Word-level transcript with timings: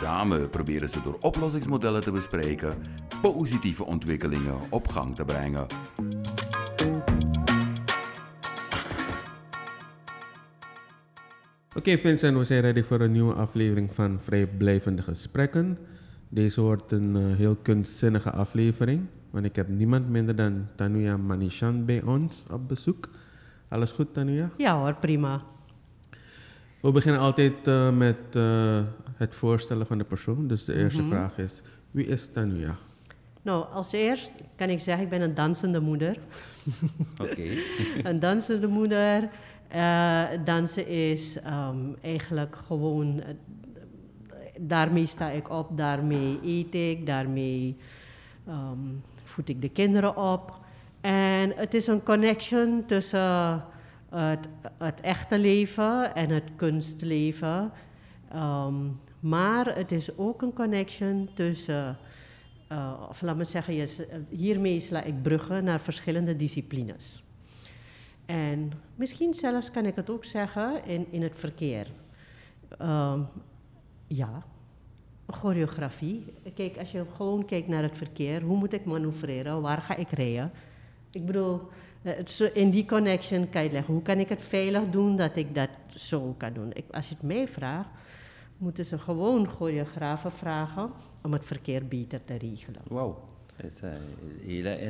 Samen 0.00 0.50
proberen 0.50 0.88
ze 0.88 1.02
door 1.02 1.16
oplossingsmodellen 1.20 2.00
te 2.00 2.12
bespreken 2.12 2.76
positieve 3.22 3.84
ontwikkelingen 3.84 4.58
op 4.70 4.88
gang 4.88 5.14
te 5.14 5.24
brengen. 5.24 5.66
Oké 11.76 11.98
Vincent, 11.98 12.36
we 12.36 12.44
zijn 12.44 12.60
ready 12.60 12.82
voor 12.82 13.00
een 13.00 13.12
nieuwe 13.12 13.34
aflevering 13.34 13.94
van 13.94 14.18
Vrijblijvende 14.22 15.02
Gesprekken. 15.02 15.78
Deze 16.28 16.60
wordt 16.60 16.92
een 16.92 17.16
uh, 17.16 17.36
heel 17.36 17.56
kunstzinnige 17.56 18.30
aflevering, 18.30 19.06
want 19.30 19.44
ik 19.44 19.56
heb 19.56 19.68
niemand 19.68 20.08
minder 20.08 20.36
dan 20.36 20.66
Tanuya 20.76 21.16
Manishan 21.16 21.84
bij 21.84 22.02
ons 22.02 22.44
op 22.50 22.68
bezoek. 22.68 23.08
Alles 23.68 23.92
goed 23.92 24.14
Tanuya? 24.14 24.50
Ja 24.56 24.78
hoor, 24.78 24.94
prima. 24.94 25.42
We 26.80 26.92
beginnen 26.92 27.20
altijd 27.20 27.66
uh, 27.66 27.90
met 27.96 28.18
uh, 28.36 28.80
het 29.20 29.34
voorstellen 29.34 29.86
van 29.86 29.98
de 29.98 30.04
persoon. 30.04 30.46
Dus 30.46 30.64
de 30.64 30.74
eerste 30.74 31.02
mm 31.02 31.08
-hmm. 31.08 31.18
vraag 31.18 31.38
is, 31.38 31.62
wie 31.90 32.06
is 32.06 32.28
Tanuya? 32.28 32.76
Nou, 33.42 33.66
als 33.72 33.92
eerst 33.92 34.30
kan 34.56 34.68
ik 34.68 34.80
zeggen, 34.80 35.04
ik 35.04 35.10
ben 35.10 35.20
een 35.20 35.34
dansende 35.34 35.80
moeder. 35.80 36.16
Oké. 37.20 37.30
Okay. 37.30 37.58
een 38.12 38.20
dansende 38.20 38.66
moeder. 38.66 39.28
Uh, 39.74 40.22
dansen 40.44 40.86
is 40.86 41.36
um, 41.36 41.96
eigenlijk 42.00 42.56
gewoon, 42.66 43.16
uh, 43.16 43.24
daarmee 44.60 45.06
sta 45.06 45.28
ik 45.28 45.50
op, 45.50 45.76
daarmee 45.76 46.38
eet 46.42 46.74
ik, 46.74 47.06
daarmee 47.06 47.76
um, 48.48 49.02
voed 49.24 49.48
ik 49.48 49.60
de 49.60 49.68
kinderen 49.68 50.16
op. 50.16 50.58
En 51.00 51.52
het 51.56 51.74
is 51.74 51.86
een 51.86 52.02
connection 52.02 52.84
tussen 52.86 53.64
het, 54.08 54.48
het 54.78 55.00
echte 55.00 55.38
leven 55.38 56.14
en 56.14 56.30
het 56.30 56.50
kunstleven. 56.56 57.72
Um, 58.34 59.00
maar 59.20 59.76
het 59.76 59.92
is 59.92 60.16
ook 60.16 60.42
een 60.42 60.52
connection 60.52 61.28
tussen 61.34 61.98
uh, 62.72 63.06
of 63.08 63.22
laat 63.22 63.36
me 63.36 63.44
zeggen, 63.44 63.74
je, 63.74 64.06
hiermee 64.28 64.80
sla 64.80 65.02
ik 65.02 65.22
bruggen 65.22 65.64
naar 65.64 65.80
verschillende 65.80 66.36
disciplines. 66.36 67.22
En 68.26 68.72
misschien 68.94 69.34
zelfs 69.34 69.70
kan 69.70 69.86
ik 69.86 69.96
het 69.96 70.10
ook 70.10 70.24
zeggen 70.24 70.84
in, 70.84 71.06
in 71.10 71.22
het 71.22 71.36
verkeer. 71.38 71.86
Um, 72.82 73.28
ja, 74.06 74.42
choreografie. 75.26 76.24
Kijk, 76.54 76.78
als 76.78 76.90
je 76.90 77.04
gewoon 77.16 77.44
kijkt 77.44 77.68
naar 77.68 77.82
het 77.82 77.96
verkeer, 77.96 78.42
hoe 78.42 78.56
moet 78.56 78.72
ik 78.72 78.84
manoeuvreren, 78.84 79.60
waar 79.60 79.80
ga 79.80 79.96
ik 79.96 80.10
rijden? 80.10 80.50
Ik 81.10 81.26
bedoel, 81.26 81.60
in 82.52 82.70
die 82.70 82.84
connection 82.84 83.48
kan 83.48 83.62
je 83.62 83.70
leggen, 83.70 83.94
hoe 83.94 84.02
kan 84.02 84.18
ik 84.18 84.28
het 84.28 84.42
veilig 84.42 84.90
doen 84.90 85.16
dat 85.16 85.36
ik 85.36 85.54
dat 85.54 85.68
zo 85.94 86.34
kan 86.38 86.52
doen? 86.52 86.70
Ik, 86.72 86.84
als 86.90 87.08
je 87.08 87.14
het 87.14 87.22
mij 87.22 87.48
vraagt, 87.48 87.88
moeten 88.60 88.86
ze 88.86 88.98
gewoon 88.98 89.48
choreografen 89.48 90.32
vragen 90.32 90.90
om 91.22 91.32
het 91.32 91.44
verkeer 91.44 91.86
beter 91.86 92.24
te 92.24 92.34
regelen. 92.34 92.80
Wauw, 92.88 93.18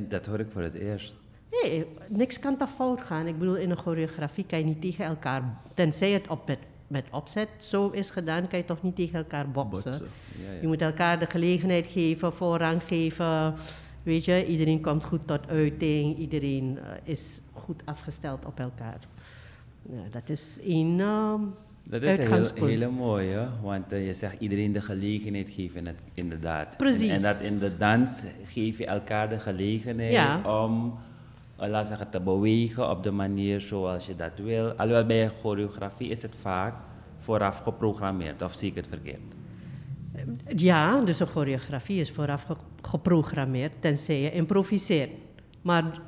dat 0.08 0.26
hoor 0.26 0.40
ik 0.40 0.50
voor 0.50 0.62
het 0.62 0.74
eerst. 0.74 1.14
Nee, 1.50 1.86
niks 2.08 2.38
kan 2.38 2.56
te 2.56 2.66
fout 2.66 3.00
gaan. 3.00 3.26
Ik 3.26 3.38
bedoel, 3.38 3.56
in 3.56 3.70
een 3.70 3.76
choreografie 3.76 4.44
kan 4.44 4.58
je 4.58 4.64
niet 4.64 4.80
tegen 4.80 5.04
elkaar, 5.04 5.60
tenzij 5.74 6.10
het 6.10 6.28
op 6.28 6.46
met, 6.46 6.58
met 6.86 7.04
opzet 7.10 7.48
zo 7.58 7.88
is 7.88 8.10
gedaan, 8.10 8.48
kan 8.48 8.58
je 8.58 8.64
toch 8.64 8.82
niet 8.82 8.96
tegen 8.96 9.18
elkaar 9.18 9.50
boksen. 9.50 9.90
boksen. 9.90 10.08
Ja, 10.44 10.52
ja. 10.52 10.60
Je 10.60 10.66
moet 10.66 10.82
elkaar 10.82 11.18
de 11.18 11.26
gelegenheid 11.26 11.86
geven, 11.86 12.32
voorrang 12.32 12.84
geven. 12.84 13.54
Weet 14.02 14.24
je, 14.24 14.46
iedereen 14.46 14.80
komt 14.80 15.04
goed 15.04 15.26
tot 15.26 15.48
uiting, 15.48 16.18
iedereen 16.18 16.78
uh, 16.78 16.82
is 17.02 17.40
goed 17.52 17.82
afgesteld 17.84 18.44
op 18.44 18.60
elkaar. 18.60 18.98
Ja, 19.82 20.02
dat 20.10 20.28
is 20.28 20.58
één. 20.62 20.98
Uh, 20.98 21.34
dat 21.90 22.02
is 22.02 22.18
heel, 22.18 22.66
hele 22.66 22.88
mooie, 22.88 23.48
want 23.62 23.92
uh, 23.92 24.06
je 24.06 24.12
zegt 24.12 24.40
iedereen 24.40 24.72
de 24.72 24.80
gelegenheid 24.80 25.52
geven, 25.52 25.86
het, 25.86 25.96
inderdaad. 26.12 26.76
Precies. 26.76 27.08
En, 27.08 27.14
en, 27.14 27.22
dat 27.22 27.40
in 27.40 27.58
de 27.58 27.76
dans 27.76 28.22
geef 28.44 28.78
je 28.78 28.86
elkaar 28.86 29.28
de 29.28 29.38
gelegenheid 29.38 30.12
ja. 30.12 30.62
om, 30.64 30.98
uh, 31.60 31.68
laat 31.68 31.86
zeggen, 31.86 32.10
te 32.10 32.20
bewegen 32.20 32.90
op 32.90 33.02
de 33.02 33.10
manier 33.10 33.60
zoals 33.60 34.06
je 34.06 34.16
dat 34.16 34.32
wil. 34.36 34.70
Alhoewel 34.70 35.06
bij 35.06 35.28
choreografie 35.28 36.08
is 36.08 36.22
het 36.22 36.34
vaak 36.34 36.74
vooraf 37.16 37.58
geprogrammeerd, 37.58 38.42
of 38.42 38.54
zie 38.54 38.68
ik 38.68 38.74
het 38.74 38.86
verkeerd? 38.88 39.20
Ja, 40.56 41.00
dus 41.00 41.20
een 41.20 41.26
choreografie 41.26 42.00
is 42.00 42.10
vooraf 42.10 42.42
ge 42.42 42.56
geprogrammeerd, 42.82 43.72
tenzij 43.80 44.20
je 44.20 44.32
improviseert. 44.32 45.10
Maar 45.62 46.00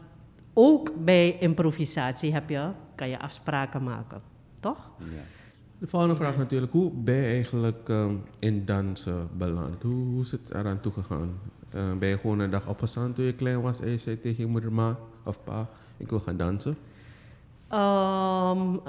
ook 0.53 1.05
bij 1.05 1.37
improvisatie 1.39 2.33
heb 2.33 2.49
je, 2.49 2.69
kan 2.95 3.09
je 3.09 3.19
afspraken 3.19 3.83
maken, 3.83 4.21
toch? 4.61 4.91
Ja. 4.99 5.41
De 5.83 5.89
volgende 5.89 6.17
vraag 6.17 6.37
natuurlijk, 6.37 6.73
hoe 6.73 6.91
ben 6.91 7.15
je 7.15 7.27
eigenlijk 7.27 7.89
um, 7.89 8.23
in 8.39 8.65
dansen 8.65 9.29
beland? 9.37 9.83
Hoe, 9.83 10.05
hoe 10.05 10.21
is 10.21 10.31
het 10.31 10.55
eraan 10.55 10.79
toegegaan? 10.79 11.41
Uh, 11.75 11.93
ben 11.99 12.09
je 12.09 12.19
gewoon 12.19 12.39
een 12.39 12.51
dag 12.51 12.67
opgestaan 12.69 13.13
toen 13.13 13.25
je 13.25 13.35
klein 13.35 13.61
was 13.61 13.81
en 13.81 13.91
je 13.91 13.99
zei 13.99 14.21
tegen 14.21 14.43
je 14.43 14.51
moeder, 14.51 14.73
ma 14.73 14.99
of 15.25 15.45
pa, 15.45 15.69
ik 15.97 16.11
wil 16.11 16.21
gaan 16.21 16.37
dansen? 16.37 16.77
Um, 17.73 18.81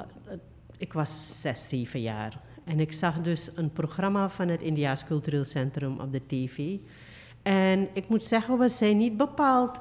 ik 0.78 0.94
was 0.94 1.42
zes, 1.42 1.70
zeven 1.70 2.02
jaar. 2.02 2.40
En 2.64 2.80
ik 2.80 2.92
zag 2.92 3.22
dus 3.22 3.52
een 3.56 3.72
programma 3.72 4.30
van 4.30 4.48
het 4.48 4.62
Indiaas 4.62 5.04
Cultureel 5.04 5.46
Centrum 5.46 6.00
op 6.00 6.12
de 6.12 6.22
tv. 6.28 6.78
En 7.42 7.88
ik 7.94 8.10
moet 8.10 8.24
zeggen, 8.24 8.58
we 8.58 8.70
zijn 8.70 8.98
niet 8.98 9.18
bepaald 9.18 9.80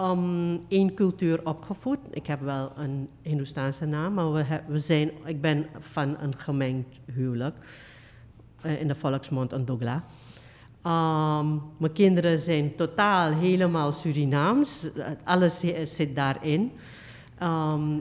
um, 0.00 0.60
één 0.68 0.94
cultuur 0.94 1.46
opgevoed. 1.46 1.98
Ik 2.10 2.26
heb 2.26 2.40
wel 2.40 2.72
een 2.76 3.08
Hindoestaanse 3.22 3.86
naam, 3.86 4.14
maar 4.14 4.32
we, 4.32 4.44
we 4.66 4.78
zijn, 4.78 5.10
ik 5.24 5.40
ben 5.40 5.66
van 5.78 6.16
een 6.20 6.38
gemengd 6.38 6.98
huwelijk. 7.04 7.56
Uh, 8.66 8.80
in 8.80 8.88
de 8.88 8.94
volksmond 8.94 9.52
een 9.52 9.64
Dogla. 9.64 10.04
Mijn 11.76 11.92
kinderen 11.92 12.38
zijn 12.38 12.74
totaal 12.76 13.32
helemaal 13.32 13.92
Surinaams. 13.92 14.86
Alles 15.24 15.64
zit 15.84 16.16
daarin. 16.16 16.72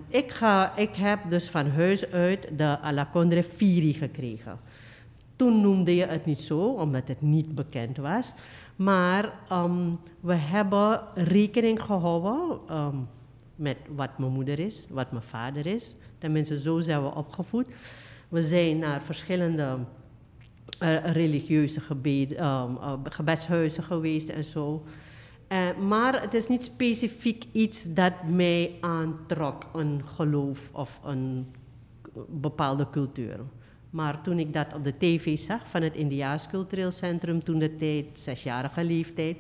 Ik, 0.08 0.32
ga, 0.32 0.78
ik 0.78 0.96
heb 0.96 1.20
dus 1.30 1.50
van 1.50 1.70
huis 1.70 2.12
uit 2.12 2.58
de 2.58 2.80
Alacondre 2.80 3.44
Firi 3.44 3.94
gekregen. 3.94 4.60
Toen 5.36 5.62
noemde 5.62 5.96
je 5.96 6.06
het 6.06 6.26
niet 6.26 6.42
zo, 6.42 6.60
omdat 6.60 7.08
het 7.08 7.22
niet 7.22 7.56
bekend 7.56 7.98
was. 7.98 8.34
Maar 8.84 9.40
um, 9.52 10.00
we 10.20 10.34
hebben 10.34 11.02
rekening 11.14 11.82
gehouden 11.82 12.60
um, 12.78 13.08
met 13.56 13.78
wat 13.96 14.18
mijn 14.18 14.32
moeder 14.32 14.60
is, 14.60 14.86
wat 14.90 15.12
mijn 15.12 15.24
vader 15.24 15.66
is. 15.66 15.96
Tenminste, 16.18 16.60
zo 16.60 16.80
zijn 16.80 17.04
we 17.04 17.16
opgevoed. 17.16 17.66
We 18.30 18.44
zijn 18.44 18.80
naar 18.80 19.02
verschillende 19.02 19.78
uh, 20.84 21.06
religieuze 21.06 21.80
gebed, 21.80 22.32
um, 22.32 22.38
uh, 22.40 22.94
gebedshuizen 23.04 23.84
geweest 23.84 24.30
en 24.30 24.44
zo. 24.44 24.84
Uh, 25.50 25.78
maar 25.78 26.22
het 26.22 26.34
is 26.34 26.48
niet 26.48 26.64
specifiek 26.64 27.46
iets 27.52 27.94
dat 27.94 28.14
mij 28.30 28.72
aantrok, 28.80 29.66
een 29.74 30.02
geloof 30.16 30.70
of 30.74 31.00
een 31.04 31.48
bepaalde 32.28 32.90
cultuur. 32.90 33.40
Maar 33.92 34.22
toen 34.22 34.40
ik 34.40 34.54
dat 34.54 34.74
op 34.74 34.84
de 34.84 34.98
tv 34.98 35.38
zag 35.38 35.70
van 35.70 35.82
het 35.82 35.96
Indiaas 35.96 36.48
Cultureel 36.48 36.92
Centrum, 36.92 37.44
toen 37.44 37.60
de 37.60 37.76
tijd, 37.76 38.06
zesjarige 38.14 38.84
leeftijd, 38.84 39.38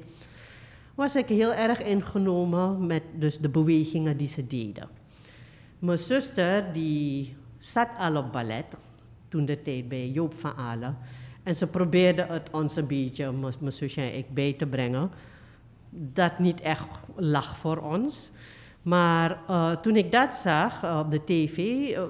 was 0.95 1.15
ik 1.15 1.27
heel 1.27 1.53
erg 1.53 1.81
ingenomen 1.83 2.85
met 2.85 3.03
dus 3.13 3.37
de 3.37 3.49
bewegingen 3.49 4.17
die 4.17 4.27
ze 4.27 4.47
deden. 4.47 4.89
Mijn 5.79 5.97
zuster, 5.97 6.73
die 6.73 7.35
zat 7.59 7.89
al 7.97 8.15
op 8.15 8.31
ballet, 8.31 8.65
toen 9.27 9.45
de 9.45 9.61
tijd 9.61 9.89
bij 9.89 10.09
Joop 10.09 10.33
van 10.33 10.55
Alen. 10.55 10.97
En 11.43 11.55
ze 11.55 11.67
probeerde 11.67 12.21
het 12.21 12.49
ons 12.51 12.75
een 12.75 12.87
beetje, 12.87 13.31
mijn 13.31 13.73
zusje 13.73 14.01
en 14.01 14.17
ik, 14.17 14.33
bij 14.33 14.53
te 14.53 14.65
brengen. 14.65 15.11
Dat 15.89 16.39
niet 16.39 16.61
echt 16.61 16.87
lag 17.15 17.57
voor 17.57 17.77
ons. 17.77 18.31
Maar 18.81 19.39
uh, 19.49 19.71
toen 19.71 19.95
ik 19.95 20.11
dat 20.11 20.35
zag 20.35 20.83
uh, 20.83 20.99
op 21.03 21.11
de 21.11 21.23
tv, 21.23 21.57
uh, 21.57 22.01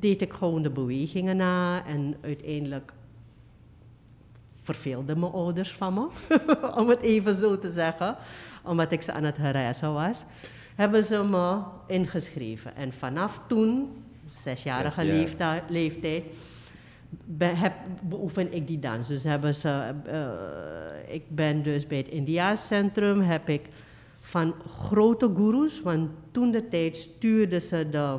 deed 0.00 0.22
ik 0.22 0.32
gewoon 0.32 0.62
de 0.62 0.70
bewegingen 0.70 1.36
na 1.36 1.86
en 1.86 2.16
uiteindelijk 2.20 2.92
verveelden 4.62 5.18
mijn 5.18 5.32
ouders 5.32 5.72
van 5.72 5.94
me, 5.94 6.08
om 6.80 6.88
het 6.88 7.00
even 7.00 7.34
zo 7.34 7.58
te 7.58 7.68
zeggen, 7.68 8.16
omdat 8.62 8.92
ik 8.92 9.02
ze 9.02 9.12
aan 9.12 9.24
het 9.24 9.36
herreizen 9.36 9.92
was, 9.92 10.24
hebben 10.74 11.04
ze 11.04 11.24
me 11.24 11.60
ingeschreven. 11.86 12.76
En 12.76 12.92
vanaf 12.92 13.40
toen, 13.46 13.88
zesjarige 14.28 15.00
Zes 15.00 15.10
jaar. 15.10 15.62
leeftijd, 15.68 16.24
heb, 17.38 17.72
beoefen 18.02 18.52
ik 18.52 18.66
die 18.66 18.78
dans. 18.78 19.08
Dus 19.08 19.24
hebben 19.24 19.54
ze, 19.54 19.94
uh, 20.06 21.14
ik 21.14 21.22
ben 21.28 21.62
dus 21.62 21.86
bij 21.86 21.98
het 21.98 22.08
Indiaas 22.08 22.66
Centrum, 22.66 23.20
heb 23.20 23.48
ik 23.48 23.68
van 24.20 24.54
grote 24.66 25.30
gurus, 25.36 25.82
want 25.82 26.10
toen 26.30 26.50
de 26.50 26.68
tijd 26.68 26.96
stuurden 26.96 27.62
ze 27.62 27.88
de 27.90 28.16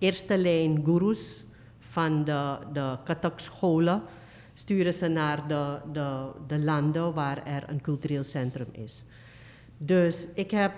eerste 0.00 0.38
lijn 0.38 0.82
gurus 0.84 1.44
van 1.78 2.24
de, 2.24 2.56
de 2.72 2.96
Kathak 3.04 3.40
scholen, 3.40 4.02
sturen 4.54 4.94
ze 4.94 5.08
naar 5.08 5.48
de, 5.48 5.78
de, 5.92 6.30
de 6.46 6.58
landen 6.58 7.14
waar 7.14 7.46
er 7.46 7.64
een 7.66 7.80
cultureel 7.80 8.22
centrum 8.22 8.68
is. 8.72 9.04
Dus 9.76 10.26
ik 10.34 10.50
heb 10.50 10.72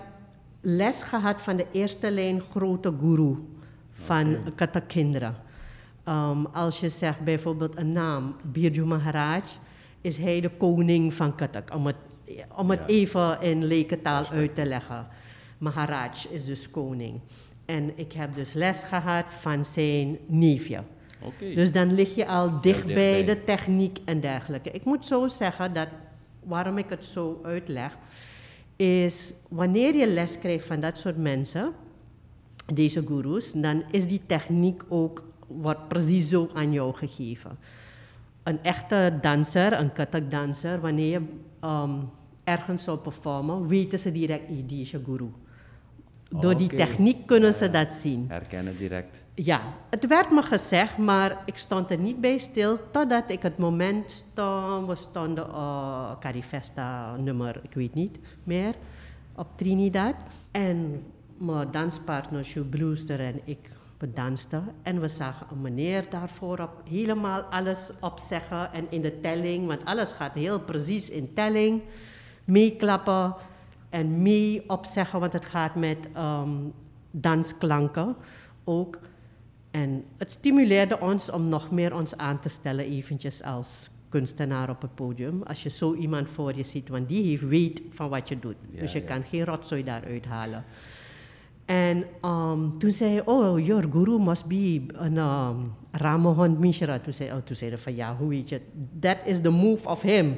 les 0.61 1.01
gehad 1.01 1.41
van 1.41 1.57
de 1.57 1.65
eerste 1.71 2.11
lijn 2.11 2.41
grote 2.41 2.93
guru 2.99 3.37
van 3.91 4.35
okay. 4.35 4.51
Kathak-kinderen. 4.55 5.35
Um, 6.07 6.45
als 6.45 6.79
je 6.79 6.89
zegt 6.89 7.19
bijvoorbeeld 7.19 7.77
een 7.77 7.91
naam, 7.91 8.35
Birju 8.41 8.85
Maharaj, 8.85 9.41
is 10.01 10.17
hij 10.17 10.41
de 10.41 10.49
koning 10.49 11.13
van 11.13 11.35
Kathak. 11.35 11.73
Om 11.73 11.85
het, 11.85 11.95
om 12.55 12.69
het 12.69 12.81
even 12.87 13.41
in 13.41 13.63
lekentaal 13.63 14.25
uit 14.27 14.55
te 14.55 14.65
leggen. 14.65 15.07
Maharaj 15.57 16.11
is 16.29 16.45
dus 16.45 16.69
koning. 16.71 17.19
En 17.65 17.91
ik 17.95 18.11
heb 18.11 18.35
dus 18.35 18.53
les 18.53 18.81
gehad 18.81 19.25
van 19.39 19.65
zijn 19.65 20.17
neefje. 20.27 20.83
Okay. 21.21 21.53
Dus 21.53 21.71
dan 21.71 21.93
lig 21.93 22.15
je 22.15 22.27
al 22.27 22.59
dicht 22.59 22.85
bij 22.85 23.25
de 23.25 23.43
techniek 23.43 23.97
en 24.05 24.19
dergelijke. 24.19 24.71
Ik 24.71 24.83
moet 24.83 25.05
zo 25.05 25.27
zeggen 25.27 25.73
dat, 25.73 25.87
waarom 26.43 26.77
ik 26.77 26.89
het 26.89 27.05
zo 27.05 27.39
uitleg, 27.43 27.97
is 28.75 29.33
wanneer 29.47 29.95
je 29.95 30.07
les 30.07 30.39
krijgt 30.39 30.65
van 30.65 30.79
dat 30.79 30.97
soort 30.97 31.17
mensen, 31.17 31.71
deze 32.73 33.03
gurus, 33.05 33.51
dan 33.51 33.83
is 33.91 34.07
die 34.07 34.21
techniek 34.25 34.83
ook 34.89 35.23
wordt 35.47 35.87
precies 35.87 36.29
zo 36.29 36.49
aan 36.53 36.71
jou 36.71 36.93
gegeven. 36.93 37.57
Een 38.43 38.63
echte 38.63 39.17
danser, 39.21 39.79
een 39.79 39.93
katak 39.93 40.31
danser, 40.31 40.79
wanneer 40.79 41.09
je 41.09 41.21
um, 41.67 42.09
ergens 42.43 42.83
zou 42.83 42.97
performen, 42.97 43.67
weten 43.67 43.99
ze 43.99 44.11
direct, 44.11 44.47
die 44.67 44.81
is 44.81 44.91
je 44.91 45.01
guru. 45.05 45.29
Door 46.39 46.57
die 46.57 46.67
techniek 46.67 47.25
kunnen 47.25 47.53
ze 47.53 47.69
dat 47.69 47.91
zien. 47.91 48.25
Herkennen 48.27 48.77
direct. 48.77 49.23
Ja, 49.33 49.61
het 49.89 50.07
werd 50.07 50.31
me 50.31 50.41
gezegd, 50.41 50.97
maar 50.97 51.37
ik 51.45 51.57
stond 51.57 51.91
er 51.91 51.97
niet 51.97 52.21
bij 52.21 52.37
stil 52.37 52.79
totdat 52.91 53.23
ik 53.27 53.41
het 53.41 53.57
moment 53.57 54.11
stond, 54.11 54.87
we 54.87 54.95
stonden 54.95 55.47
uh, 55.47 56.11
Carifesta 56.19 57.15
nummer, 57.15 57.59
ik 57.63 57.73
weet 57.73 57.93
niet 57.93 58.17
meer, 58.43 58.75
op 59.35 59.47
Trinidad. 59.55 60.15
En 60.51 61.03
mijn 61.37 61.71
danspartner 61.71 62.45
Sue 62.45 62.63
Brewster 62.63 63.19
en 63.19 63.41
ik 63.43 63.69
dansten. 64.13 64.63
En 64.81 65.01
we 65.01 65.07
zagen 65.07 65.47
een 65.51 65.61
meneer 65.61 66.05
daarvoor 66.09 66.59
op 66.59 66.81
helemaal 66.89 67.41
alles 67.41 67.91
opzeggen 67.99 68.73
en 68.73 68.85
in 68.89 69.01
de 69.01 69.19
telling, 69.19 69.67
want 69.67 69.85
alles 69.85 70.11
gaat 70.11 70.35
heel 70.35 70.59
precies 70.59 71.09
in 71.09 71.33
telling, 71.33 71.81
meeklappen 72.43 73.35
en 73.93 74.21
mee 74.21 74.63
opzeggen, 74.67 75.19
want 75.19 75.33
het 75.33 75.45
gaat 75.45 75.75
met 75.75 75.97
um, 76.17 76.73
dansklanken 77.11 78.15
ook. 78.63 78.99
En 79.71 80.03
het 80.17 80.31
stimuleerde 80.31 80.99
ons 80.99 81.31
om 81.31 81.49
nog 81.49 81.71
meer 81.71 81.95
ons 81.95 82.17
aan 82.17 82.39
te 82.39 82.49
stellen 82.49 82.85
eventjes 82.85 83.43
als 83.43 83.89
kunstenaar 84.09 84.69
op 84.69 84.81
het 84.81 84.95
podium. 84.95 85.43
Als 85.43 85.63
je 85.63 85.69
zo 85.69 85.93
iemand 85.93 86.29
voor 86.29 86.55
je 86.55 86.63
ziet, 86.63 86.89
want 86.89 87.09
die 87.09 87.23
heeft 87.23 87.47
weet 87.47 87.81
van 87.89 88.09
wat 88.09 88.29
je 88.29 88.39
doet. 88.39 88.55
dus 88.71 88.91
je 88.91 89.01
kan 89.01 89.23
geen 89.23 89.45
rotzooi 89.45 89.83
daaruit 89.83 90.25
halen. 90.25 90.63
En 91.65 92.05
um, 92.25 92.77
toen 92.77 92.91
zei 92.91 93.11
hij, 93.11 93.25
oh, 93.25 93.65
your 93.65 93.87
guru 93.91 94.19
must 94.19 94.47
be 94.47 94.85
een 94.87 95.17
um, 95.17 95.73
Ramohon 95.91 96.59
Mishra. 96.59 96.99
Toen 96.99 97.13
zei, 97.13 97.31
oh, 97.31 97.37
toen 97.37 97.55
zei 97.55 97.69
hij 97.69 97.79
van, 97.79 97.95
ja, 97.95 98.15
hoe 98.15 98.29
weet 98.29 98.49
je 98.49 98.61
That 98.99 99.17
is 99.25 99.41
the 99.41 99.49
move 99.49 99.89
of 99.89 100.01
him. 100.01 100.35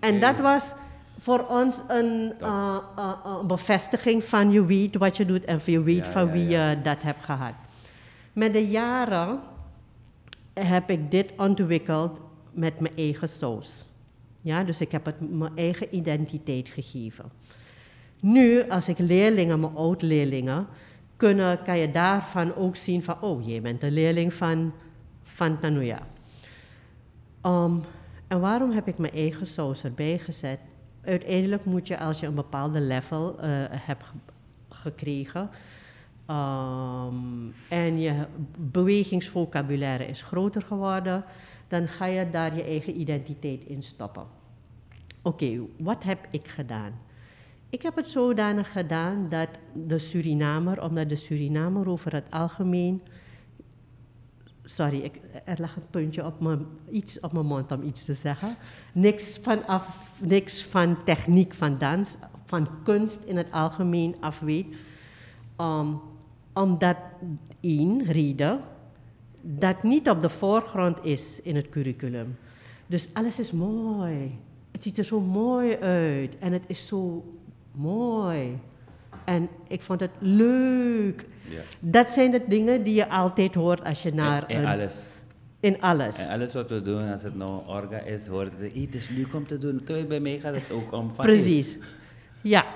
En 0.00 0.20
dat 0.20 0.36
was 0.36 0.74
voor 1.18 1.46
ons 1.48 1.80
een 1.88 2.32
uh, 2.40 2.76
uh, 2.98 3.12
uh, 3.26 3.44
bevestiging 3.44 4.24
van 4.24 4.50
je 4.50 4.64
weet 4.64 4.96
wat 4.96 5.16
je 5.16 5.24
doet 5.24 5.44
en 5.44 5.60
je 5.64 5.82
weet 5.82 6.06
van 6.06 6.30
wie 6.30 6.48
je 6.48 6.78
dat 6.82 7.02
hebt 7.02 7.24
gehad. 7.24 7.54
Met 8.32 8.52
de 8.52 8.68
jaren 8.68 9.40
heb 10.54 10.90
ik 10.90 11.10
dit 11.10 11.30
ontwikkeld 11.36 12.18
met 12.52 12.80
mijn 12.80 12.96
eigen 12.96 13.28
saus. 13.28 13.84
Ja, 14.40 14.64
dus 14.64 14.80
ik 14.80 14.92
heb 14.92 15.04
het 15.04 15.30
mijn 15.30 15.56
eigen 15.56 15.94
identiteit 15.94 16.68
gegeven. 16.68 17.24
Nu, 18.20 18.68
als 18.68 18.88
ik 18.88 18.98
leerlingen, 18.98 19.60
mijn 19.60 19.76
oud-leerlingen, 19.76 20.66
kunnen, 21.16 21.62
kan 21.62 21.78
je 21.78 21.90
daarvan 21.90 22.54
ook 22.54 22.76
zien 22.76 23.02
van, 23.02 23.20
oh, 23.20 23.46
je 23.46 23.60
bent 23.60 23.82
een 23.82 23.92
leerling 23.92 24.34
van, 24.34 24.72
van 25.22 25.60
Tanuya. 25.60 26.06
Um, 27.46 27.82
en 28.28 28.40
waarom 28.40 28.70
heb 28.70 28.88
ik 28.88 28.98
mijn 28.98 29.12
eigen 29.12 29.46
saus 29.46 29.84
erbij 29.84 30.18
gezet? 30.18 30.58
Uiteindelijk 31.08 31.64
moet 31.64 31.86
je, 31.86 31.98
als 31.98 32.20
je 32.20 32.26
een 32.26 32.34
bepaalde 32.34 32.80
level 32.80 33.36
uh, 33.36 33.44
hebt 33.70 34.04
gekregen, 34.68 35.50
um, 36.30 37.54
en 37.68 37.98
je 37.98 38.26
bewegingsvocabulaire 38.56 40.06
is 40.06 40.22
groter 40.22 40.62
geworden, 40.62 41.24
dan 41.68 41.88
ga 41.88 42.04
je 42.04 42.30
daar 42.30 42.56
je 42.56 42.62
eigen 42.62 43.00
identiteit 43.00 43.64
in 43.64 43.82
stoppen. 43.82 44.24
Oké, 45.22 45.60
wat 45.78 46.02
heb 46.04 46.26
ik 46.30 46.48
gedaan? 46.48 46.92
Ik 47.70 47.82
heb 47.82 47.96
het 47.96 48.08
zodanig 48.08 48.72
gedaan 48.72 49.28
dat 49.28 49.48
de 49.72 49.98
Surinamer, 49.98 50.82
omdat 50.82 51.08
de 51.08 51.16
Surinamer 51.16 51.88
over 51.88 52.12
het 52.12 52.26
algemeen. 52.30 53.02
Sorry, 54.70 54.98
ik, 54.98 55.20
er 55.44 55.60
lag 55.60 55.76
een 55.76 55.90
puntje 55.90 56.24
op 56.24 56.40
mijn, 56.40 56.66
iets 56.90 57.20
op 57.20 57.32
mijn 57.32 57.46
mond 57.46 57.72
om 57.72 57.82
iets 57.82 58.04
te 58.04 58.14
zeggen. 58.14 58.56
Niks 58.92 59.38
van, 59.38 59.66
af, 59.66 60.12
niks 60.18 60.62
van 60.62 61.04
techniek 61.04 61.54
van 61.54 61.78
dans, 61.78 62.16
van 62.44 62.68
kunst 62.82 63.20
in 63.24 63.36
het 63.36 63.52
algemeen 63.52 64.16
af 64.20 64.40
weet. 64.40 64.66
Um, 65.60 66.00
omdat 66.52 66.96
één 67.60 68.04
reden 68.04 68.60
dat 69.40 69.82
niet 69.82 70.08
op 70.08 70.20
de 70.20 70.28
voorgrond 70.28 71.04
is 71.04 71.40
in 71.42 71.56
het 71.56 71.68
curriculum. 71.68 72.36
Dus 72.86 73.08
alles 73.12 73.38
is 73.38 73.52
mooi. 73.52 74.38
Het 74.70 74.82
ziet 74.82 74.98
er 74.98 75.04
zo 75.04 75.20
mooi 75.20 75.76
uit 75.76 76.38
en 76.38 76.52
het 76.52 76.64
is 76.66 76.86
zo 76.86 77.24
mooi. 77.72 78.58
En 79.24 79.48
ik 79.68 79.82
vond 79.82 80.00
het 80.00 80.12
leuk. 80.18 81.26
Ja. 81.48 81.60
Dat 81.84 82.10
zijn 82.10 82.30
de 82.30 82.42
dingen 82.48 82.82
die 82.82 82.94
je 82.94 83.08
altijd 83.08 83.54
hoort 83.54 83.84
als 83.84 84.02
je 84.02 84.12
naar... 84.14 84.50
In, 84.50 84.66
alles. 84.66 85.06
In 85.60 85.80
alles. 85.80 86.18
En 86.18 86.28
alles 86.28 86.52
wat 86.52 86.68
we 86.68 86.82
doen, 86.82 87.10
als 87.10 87.22
het 87.22 87.36
nou 87.36 87.66
orga 87.66 87.98
is, 87.98 88.26
hoort 88.26 88.52
het, 88.58 88.72
het 88.74 88.94
is 88.94 89.08
leuk 89.08 89.34
om 89.34 89.46
te 89.46 89.58
doen. 89.58 89.84
Terwijl 89.84 90.06
bij 90.06 90.20
mij 90.20 90.40
gaat 90.40 90.54
het 90.54 90.72
ook 90.72 90.92
om 90.92 91.14
van... 91.14 91.24
Precies. 91.24 91.78
Ja. 92.40 92.66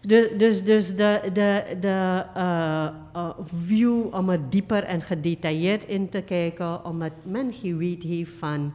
De, 0.00 0.34
dus 0.36 0.64
dus 0.64 0.96
de, 0.96 1.20
de, 1.32 1.76
de 1.80 2.24
uh, 2.36 2.88
uh, 3.16 3.30
view 3.64 4.14
om 4.14 4.30
er 4.30 4.48
dieper 4.48 4.82
en 4.82 5.02
gedetailleerd 5.02 5.84
in 5.84 6.08
te 6.08 6.22
kijken, 6.22 6.84
omdat 6.84 7.12
men 7.24 7.52
geweten 7.52 8.08
heeft 8.08 8.32
van 8.38 8.74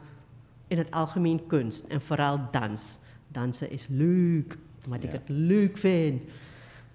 in 0.68 0.78
het 0.78 0.90
algemeen 0.90 1.46
kunst 1.46 1.84
en 1.88 2.00
vooral 2.00 2.40
dans. 2.50 2.98
Dansen 3.28 3.70
is 3.70 3.86
leuk 3.90 4.56
omdat 4.84 5.02
ik 5.02 5.10
het 5.10 5.28
leuk 5.28 5.76
vind. 5.76 6.22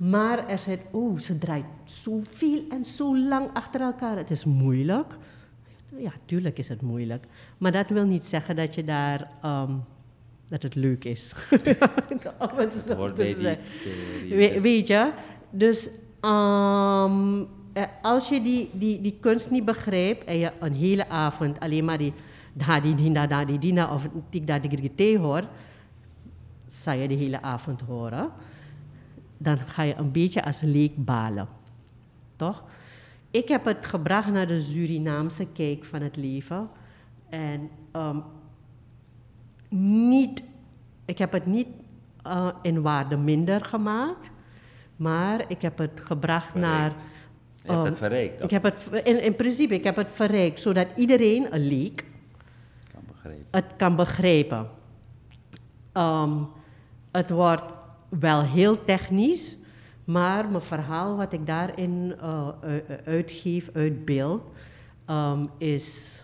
Maar 0.01 0.47
er 0.47 0.59
zijn, 0.59 0.79
oh, 0.91 1.19
ze 1.19 1.37
draait 1.37 1.65
zoveel 1.83 2.63
en 2.69 2.85
zo 2.85 3.17
lang 3.17 3.49
achter 3.53 3.81
elkaar. 3.81 4.17
Het 4.17 4.31
is 4.31 4.45
moeilijk. 4.45 5.13
Ja, 5.97 6.11
tuurlijk 6.25 6.57
is 6.57 6.69
het 6.69 6.81
moeilijk. 6.81 7.25
Maar 7.57 7.71
dat 7.71 7.89
wil 7.89 8.05
niet 8.05 8.25
zeggen 8.25 8.55
dat 8.55 8.75
je 8.75 8.83
daar, 8.83 9.31
um, 9.45 9.83
dat 10.47 10.63
het 10.63 10.75
leuk 10.75 11.05
is. 11.05 11.33
Om 12.51 12.57
het 12.57 12.73
zo 12.73 13.13
te 13.13 13.35
zeggen. 13.39 13.63
We, 14.29 14.61
weet 14.61 14.87
je, 14.87 15.11
dus 15.49 15.87
um, 16.21 17.47
als 18.01 18.29
je 18.29 18.41
die, 18.43 18.69
die, 18.73 19.01
die 19.01 19.17
kunst 19.19 19.49
niet 19.49 19.65
begrijpt 19.65 20.23
en 20.23 20.37
je 20.37 20.51
een 20.59 20.73
hele 20.73 21.09
avond 21.09 21.59
alleen 21.59 21.85
maar 21.85 21.97
die 21.97 22.13
da 22.53 22.79
die 22.79 22.95
dina 22.95 23.27
da 23.27 23.45
die 23.45 23.59
dina 23.59 23.93
of 23.93 24.07
tik 24.29 24.97
die 24.97 25.17
hoort, 25.17 25.45
zal 26.67 26.93
je 26.93 27.07
de 27.07 27.13
hele 27.13 27.41
avond 27.41 27.81
horen, 27.81 28.31
dan 29.41 29.59
ga 29.59 29.83
je 29.83 29.95
een 29.95 30.11
beetje 30.11 30.43
als 30.43 30.61
leek 30.61 31.05
balen. 31.05 31.47
Toch? 32.35 32.63
Ik 33.31 33.47
heb 33.47 33.65
het 33.65 33.85
gebracht 33.85 34.31
naar 34.31 34.47
de 34.47 34.59
Surinaamse 34.59 35.47
kijk 35.53 35.85
van 35.85 36.01
het 36.01 36.15
leven. 36.15 36.69
En 37.29 37.69
um, 37.95 38.23
niet, 40.09 40.43
ik 41.05 41.17
heb 41.17 41.31
het 41.31 41.45
niet 41.45 41.67
uh, 42.27 42.47
in 42.61 42.81
waarde 42.81 43.17
minder 43.17 43.65
gemaakt, 43.65 44.29
maar 44.95 45.43
ik 45.47 45.61
heb 45.61 45.77
het 45.77 46.01
gebracht 46.03 46.55
naar. 46.55 46.93
Je 47.63 47.71
hebt 47.71 47.79
het 47.79 47.87
um, 47.87 47.95
verrijkt? 47.95 48.43
Ik 48.43 48.49
heb 48.49 48.63
het, 48.63 48.89
in, 49.03 49.23
in 49.23 49.35
principe, 49.35 49.73
ik 49.73 49.83
heb 49.83 49.95
het 49.95 50.09
verrijkt 50.11 50.59
zodat 50.59 50.87
iedereen, 50.95 51.53
een 51.53 51.67
leek, 51.67 52.05
kan 52.93 53.03
begrijpen. 53.07 53.45
het 53.51 53.75
kan 53.77 53.95
begrijpen. 53.95 54.69
Um, 55.93 56.47
het 57.11 57.29
wordt 57.29 57.63
wel 58.19 58.41
heel 58.41 58.83
technisch, 58.83 59.57
maar 60.03 60.49
mijn 60.49 60.61
verhaal 60.61 61.17
wat 61.17 61.33
ik 61.33 61.45
daarin 61.45 62.15
uh, 62.21 62.47
uitgeef, 63.05 63.69
uitbeeld, 63.73 64.41
um, 65.09 65.49
is 65.57 66.21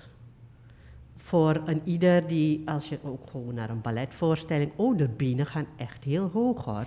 voor 1.15 1.61
een 1.65 1.81
ieder 1.83 2.27
die, 2.27 2.69
als 2.69 2.89
je 2.89 2.99
ook 3.03 3.29
gewoon 3.29 3.53
naar 3.53 3.69
een 3.69 3.81
balletvoorstelling, 3.81 4.71
oh, 4.75 4.97
de 4.97 5.07
benen 5.07 5.45
gaan 5.45 5.67
echt 5.75 6.03
heel 6.03 6.29
hoog 6.33 6.65
hoor. 6.65 6.85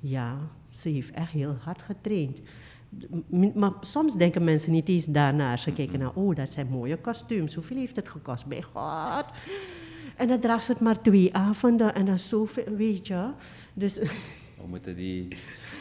Ja, 0.00 0.36
ze 0.70 0.88
heeft 0.88 1.10
echt 1.10 1.30
heel 1.30 1.56
hard 1.60 1.82
getraind. 1.82 2.38
Maar 3.54 3.72
soms 3.80 4.14
denken 4.14 4.44
mensen 4.44 4.72
niet 4.72 4.88
eens 4.88 5.06
daarna. 5.06 5.56
Ze 5.56 5.72
kijken 5.72 5.98
naar, 5.98 6.12
oh, 6.14 6.34
dat 6.34 6.48
zijn 6.48 6.68
mooie 6.68 6.96
kostuums. 6.96 7.54
Hoeveel 7.54 7.76
heeft 7.76 7.96
het 7.96 8.08
gekost? 8.08 8.46
Bij 8.46 8.62
God. 8.62 9.30
En 10.16 10.28
dan 10.28 10.40
draagt 10.40 10.64
ze 10.64 10.72
het 10.72 10.80
maar 10.80 11.02
twee 11.02 11.34
avonden 11.34 11.94
en 11.94 12.06
dan 12.06 12.18
zoveel, 12.18 12.74
weet 12.76 13.06
je. 13.06 13.30
Dus... 13.78 13.98
We 14.60 14.66
moeten 14.66 14.96
die... 14.96 15.28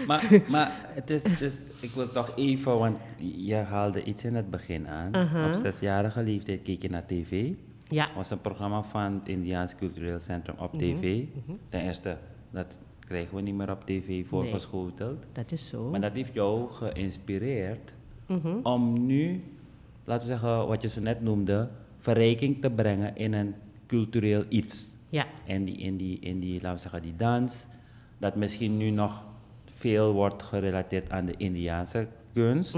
Maar, 0.07 0.41
maar 0.51 0.71
het 0.87 1.09
is, 1.09 1.23
dus, 1.23 1.67
ik 1.79 1.91
wil 1.91 2.11
toch 2.11 2.33
even, 2.35 2.77
want 2.77 2.97
je 3.37 3.55
haalde 3.55 4.03
iets 4.03 4.23
in 4.23 4.35
het 4.35 4.49
begin 4.49 4.87
aan. 4.87 5.07
Op 5.47 5.53
zesjarige 5.53 6.23
leeftijd 6.23 6.61
keek 6.61 6.81
je 6.81 6.89
naar 6.89 7.05
tv. 7.05 7.51
Ja. 7.89 8.05
Het 8.05 8.15
was 8.15 8.29
een 8.29 8.41
programma 8.41 8.83
van 8.83 9.13
het 9.13 9.27
Indiaans 9.27 9.75
Cultureel 9.75 10.19
Centrum 10.19 10.55
op 10.57 10.73
mhm, 10.73 10.81
tv. 10.81 11.23
Mhm. 11.23 11.57
Ten 11.69 11.81
eerste, 11.81 12.17
dat 12.51 12.79
krijgen 12.99 13.35
we 13.35 13.41
niet 13.41 13.55
meer 13.55 13.71
op 13.71 13.85
tv 13.85 14.27
voorgeschoteld. 14.27 15.23
dat 15.33 15.51
is 15.51 15.67
zo. 15.67 15.89
Maar 15.89 16.01
dat 16.01 16.13
heeft 16.13 16.33
jou 16.33 16.69
geïnspireerd 16.69 17.93
mhm. 18.25 18.59
om 18.63 19.05
nu, 19.05 19.43
laten 20.03 20.27
we 20.27 20.33
zeggen, 20.33 20.67
wat 20.67 20.81
je 20.81 20.89
zo 20.89 21.01
net 21.01 21.21
noemde, 21.21 21.69
verrijking 21.99 22.61
te 22.61 22.69
brengen 22.69 23.15
in 23.15 23.33
een 23.33 23.55
cultureel 23.87 24.43
iets. 24.49 24.89
Ja. 25.09 25.25
En 25.45 25.65
die, 25.65 25.77
in, 25.77 25.97
die, 25.97 26.19
in 26.19 26.39
die, 26.39 26.53
laten 26.53 26.73
we 26.73 26.79
zeggen, 26.79 27.01
die 27.01 27.15
dans, 27.15 27.65
dat 28.17 28.35
misschien 28.35 28.77
nu 28.77 28.89
nog 28.89 29.23
veel 29.65 30.13
wordt 30.13 30.43
gerelateerd 30.43 31.09
aan 31.09 31.25
de 31.25 31.33
Indiaanse 31.37 32.07
kunst. 32.33 32.73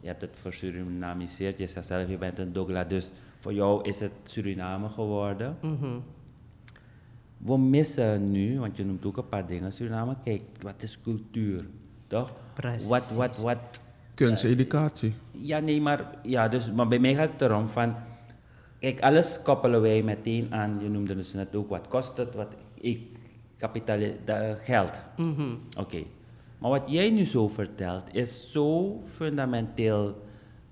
Je 0.00 0.10
hebt 0.10 0.20
het 0.20 0.36
versurinamiseerd, 0.40 1.58
je 1.58 1.66
zegt 1.66 1.86
zelf, 1.86 2.08
je 2.08 2.18
bent 2.18 2.38
een 2.38 2.52
Dogla, 2.52 2.84
dus 2.84 3.10
voor 3.36 3.52
jou 3.52 3.84
is 3.88 4.00
het 4.00 4.12
Suriname 4.22 4.88
geworden. 4.88 5.56
Mm 5.60 6.02
We 7.36 7.58
missen 7.58 8.30
nu, 8.30 8.58
want 8.60 8.76
je 8.76 8.84
noemt 8.84 9.04
ook 9.04 9.16
een 9.16 9.28
paar 9.28 9.46
dingen, 9.46 9.72
Suriname, 9.72 10.16
kijk, 10.22 10.42
wat 10.60 10.82
is 10.82 10.98
cultuur? 11.02 11.64
Toch? 12.06 12.32
Precies. 12.54 12.88
Wat, 12.88 13.10
wat, 13.10 13.36
wat... 13.36 13.58
Kunsteducatie. 14.14 15.14
ja, 15.30 15.58
nee, 15.58 15.80
maar, 15.80 16.10
ja, 16.22 16.48
dus, 16.48 16.72
maar 16.72 16.88
bij 16.88 16.98
mij 16.98 17.14
gaat 17.14 17.30
het 17.32 17.40
erom 17.40 17.68
van, 17.68 17.94
kijk, 18.78 19.00
alles 19.00 19.42
koppelen 19.42 19.80
wij 19.80 20.02
meteen 20.02 20.46
aan, 20.54 20.78
je 20.82 20.88
noemde 20.88 21.14
dus 21.14 21.32
net 21.32 21.54
ook, 21.54 21.68
wat 21.68 21.88
kost 21.88 22.16
het, 22.16 22.34
wat 22.34 22.54
ik, 22.74 23.00
geld. 24.56 25.00
Mm 25.16 25.60
Oké. 25.78 26.02
Maar 26.58 26.70
wat 26.70 26.90
jij 26.90 27.10
nu 27.10 27.24
zo 27.24 27.48
vertelt, 27.48 28.14
is 28.14 28.50
zo 28.50 29.02
fundamenteel 29.06 30.22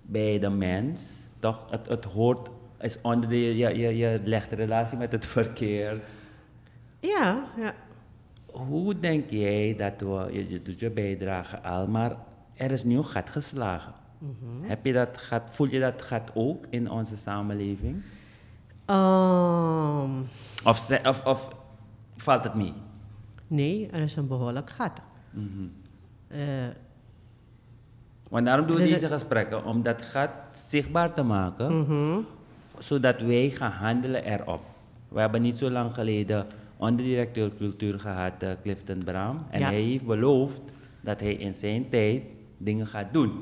bij 0.03 0.39
de 0.39 0.51
mens, 0.51 1.25
toch? 1.39 1.71
Het, 1.71 1.89
het 1.89 2.05
hoort 2.05 2.49
is 2.81 2.99
onder 3.03 3.29
de, 3.29 3.57
je, 3.57 3.79
je, 3.79 3.97
je 3.97 4.21
legt 4.25 4.51
de 4.51 4.57
relatie 4.57 4.99
met 4.99 5.13
het 5.13 5.27
verkeer. 5.27 6.01
Ja, 7.01 7.45
ja. 7.57 7.75
Hoe 8.47 8.99
denk 8.99 9.31
jij 9.31 9.75
dat 9.77 9.93
we, 9.99 10.47
je, 10.49 10.63
doet 10.63 10.81
je 10.81 10.91
bijdrage 10.91 11.61
al, 11.61 11.87
maar 11.87 12.17
er 12.55 12.71
is 12.71 12.85
nu 12.85 13.03
gat 13.03 13.31
geslagen. 13.31 13.93
Mhm. 14.19 14.69
Heb 14.69 14.85
je 14.85 14.93
dat 14.93 15.19
gat, 15.19 15.43
voel 15.51 15.69
je 15.69 15.81
dat 15.81 16.03
gat 16.03 16.31
ook 16.35 16.65
in 16.71 16.91
onze 16.91 17.17
samenleving? 17.17 18.03
Um, 18.87 20.29
of, 20.65 20.91
of, 21.05 21.25
of, 21.25 21.49
valt 22.23 22.45
het 22.45 22.55
mee? 22.55 22.73
Nee, 23.47 23.89
er 23.91 24.03
is 24.03 24.17
een 24.17 24.27
behoorlijk 24.27 24.71
gat. 24.71 25.01
Mm 25.31 25.73
Want 28.29 28.47
daarom 28.47 28.67
doen 28.67 28.77
we 28.77 28.83
deze 28.83 29.09
gesprekken, 29.09 29.65
om 29.65 29.83
dat 29.83 30.03
gat 30.03 30.31
zichtbaar 30.53 31.15
te 31.15 31.23
maken. 31.23 31.79
Mhm 31.79 32.19
zodat 32.79 33.21
wij 33.21 33.51
gaan 33.51 33.71
handelen 33.71 34.25
erop. 34.25 34.63
We 35.09 35.21
hebben 35.21 35.43
niet 35.43 35.57
zo 35.57 35.71
lang 35.71 35.95
geleden 35.95 36.47
onderdirecteur 36.77 37.51
cultuur 37.59 38.01
gehad, 38.01 38.43
uh, 38.43 38.51
Clifton 38.63 39.05
Bram. 39.05 39.47
En 39.51 39.63
hij 39.63 39.81
heeft 39.81 40.05
beloofd 40.05 40.61
dat 41.01 41.21
hij 41.21 41.33
in 41.35 41.55
zijn 41.55 41.89
tijd 41.89 42.23
dingen 42.57 42.87
gaat 42.87 43.13
doen. 43.13 43.33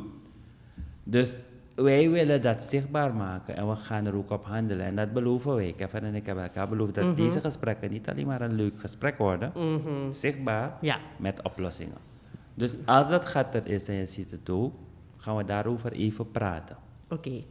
Dus 1.05 1.41
wij 1.83 2.11
willen 2.11 2.43
dat 2.43 2.63
zichtbaar 2.63 3.15
maken 3.15 3.57
en 3.57 3.69
we 3.69 3.77
gaan 3.77 4.07
er 4.07 4.15
ook 4.17 4.31
op 4.31 4.45
handelen. 4.45 4.87
En 4.87 4.97
dat 4.97 5.13
beloven 5.13 5.55
wij. 5.55 5.75
Kevin 5.77 6.05
en 6.05 6.15
ik 6.15 6.27
hebben 6.27 6.45
elkaar 6.45 6.69
beloofd 6.69 6.95
dat 6.95 7.05
mhm. 7.05 7.15
deze 7.15 7.41
gesprekken 7.41 7.91
niet 7.91 8.09
alleen 8.09 8.27
maar 8.27 8.41
een 8.41 8.55
leuk 8.55 8.79
gesprek 8.79 9.19
worden, 9.19 9.53
mhm. 9.55 10.13
zichtbaar 10.13 10.77
ja. 10.81 10.99
met 11.17 11.43
oplossingen. 11.43 11.99
Dus 12.55 12.77
als 12.85 13.09
dat 13.09 13.25
gaat 13.25 13.55
er 13.55 13.67
is 13.67 13.89
en 13.89 13.95
je 13.95 14.07
ziet 14.07 14.31
het 14.31 14.51
ook, 14.51 14.75
gaan 15.17 15.37
we 15.37 15.45
daarover 15.45 15.93
even 15.93 16.31
praten. 16.31 16.77
Oké. 17.09 17.43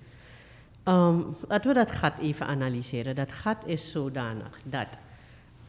Um, 0.84 1.36
laten 1.48 1.68
we 1.68 1.74
dat 1.74 1.92
gat 1.92 2.14
even 2.22 2.48
analyseren. 2.48 3.16
Dat 3.16 3.32
gat 3.32 3.66
is 3.66 3.92
zodanig 3.92 4.60
dat 4.64 4.88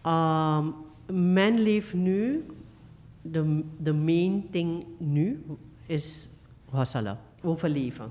um, 0.06 0.74
men 1.34 1.58
leeft 1.58 1.94
nu, 1.94 2.46
de, 3.22 3.64
de 3.78 3.92
main 3.92 4.48
thing 4.50 4.84
nu 4.98 5.44
is 5.86 6.28
hosselen, 6.64 7.18
overleven. 7.42 8.10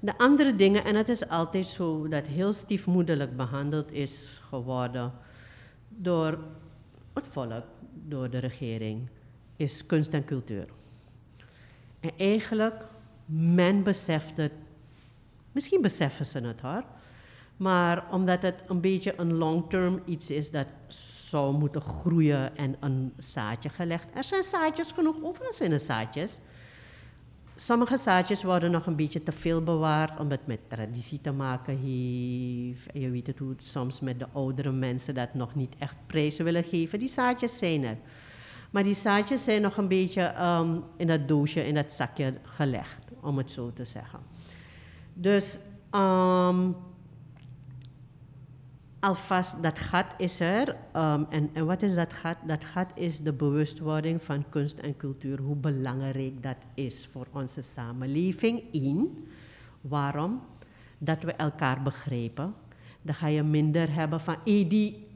De 0.00 0.18
andere 0.18 0.56
dingen, 0.56 0.84
en 0.84 0.94
het 0.94 1.08
is 1.08 1.28
altijd 1.28 1.66
zo 1.66 2.08
dat 2.08 2.26
heel 2.26 2.52
stiefmoederlijk 2.52 3.36
behandeld 3.36 3.92
is 3.92 4.40
geworden 4.48 5.12
door 5.88 6.38
het 7.14 7.26
volk, 7.30 7.64
door 7.92 8.30
de 8.30 8.38
regering, 8.38 9.08
is 9.56 9.86
kunst 9.86 10.12
en 10.12 10.24
cultuur. 10.24 10.66
En 12.00 12.10
eigenlijk, 12.16 12.84
men 13.26 13.82
beseft 13.82 14.36
het 14.36 14.52
Misschien 15.58 15.80
beseffen 15.80 16.26
ze 16.26 16.40
het 16.40 16.60
hoor. 16.60 16.84
Maar 17.56 18.04
omdat 18.10 18.42
het 18.42 18.54
een 18.66 18.80
beetje 18.80 19.14
een 19.16 19.34
long-term 19.34 20.02
iets 20.04 20.30
is 20.30 20.50
dat 20.50 20.66
zou 21.28 21.54
moeten 21.54 21.80
groeien 21.80 22.56
en 22.56 22.76
een 22.80 23.12
zaadje 23.16 23.68
gelegd. 23.68 24.08
Er 24.14 24.24
zijn 24.24 24.42
zaadjes 24.42 24.92
genoeg, 24.92 25.16
overal 25.22 25.52
zijn 25.52 25.72
er 25.72 25.80
zaadjes. 25.80 26.38
Sommige 27.60 27.96
zaadjes 27.96 28.42
worden 28.42 28.70
nog 28.70 28.86
een 28.86 28.96
beetje 28.96 29.22
te 29.22 29.32
veel 29.32 29.62
bewaard, 29.62 30.20
omdat 30.20 30.38
het 30.38 30.46
met 30.46 30.60
traditie 30.68 31.20
te 31.20 31.32
maken 31.32 31.76
heeft. 31.76 32.86
Je 32.92 33.10
weet 33.10 33.26
het 33.26 33.38
hoe 33.38 33.48
het 33.48 33.64
soms 33.64 34.00
met 34.00 34.18
de 34.18 34.26
oudere 34.32 34.72
mensen 34.72 35.14
dat 35.14 35.34
nog 35.34 35.54
niet 35.54 35.74
echt 35.78 35.96
prijzen 36.06 36.44
willen 36.44 36.64
geven. 36.64 36.98
Die 36.98 37.08
zaadjes 37.08 37.58
zijn 37.58 37.84
er. 37.84 37.96
Maar 38.70 38.82
die 38.82 38.94
zaadjes 38.94 39.44
zijn 39.44 39.62
nog 39.62 39.76
een 39.76 39.88
beetje 39.88 40.20
ehm, 40.22 40.76
in 40.96 41.06
dat 41.06 41.28
doosje, 41.28 41.66
in 41.66 41.74
dat 41.74 41.92
zakje 41.92 42.34
gelegd, 42.42 43.04
om 43.20 43.38
het 43.38 43.50
zo 43.50 43.72
te 43.72 43.84
zeggen. 43.84 44.20
Dus 45.14 45.58
um, 45.94 46.76
alvast, 49.00 49.62
dat 49.62 49.78
gat 49.78 50.14
is 50.16 50.40
er. 50.40 50.68
Um, 50.68 51.26
en, 51.30 51.50
en 51.52 51.66
wat 51.66 51.82
is 51.82 51.94
dat 51.94 52.12
gat? 52.12 52.36
Dat 52.46 52.64
gat 52.64 52.90
is 52.94 53.20
de 53.20 53.32
bewustwording 53.32 54.22
van 54.22 54.44
kunst 54.48 54.78
en 54.78 54.96
cultuur, 54.96 55.38
hoe 55.38 55.56
belangrijk 55.56 56.42
dat 56.42 56.56
is 56.74 57.08
voor 57.12 57.26
onze 57.32 57.62
samenleving. 57.62 58.62
In 58.72 59.26
waarom? 59.80 60.40
Dat 60.98 61.22
we 61.22 61.32
elkaar 61.32 61.82
begrijpen. 61.82 62.54
Dan 63.02 63.14
ga 63.14 63.26
je 63.26 63.42
minder 63.42 63.94
hebben 63.94 64.20
van, 64.20 64.36
hey, 64.44 64.66
die 64.68 65.06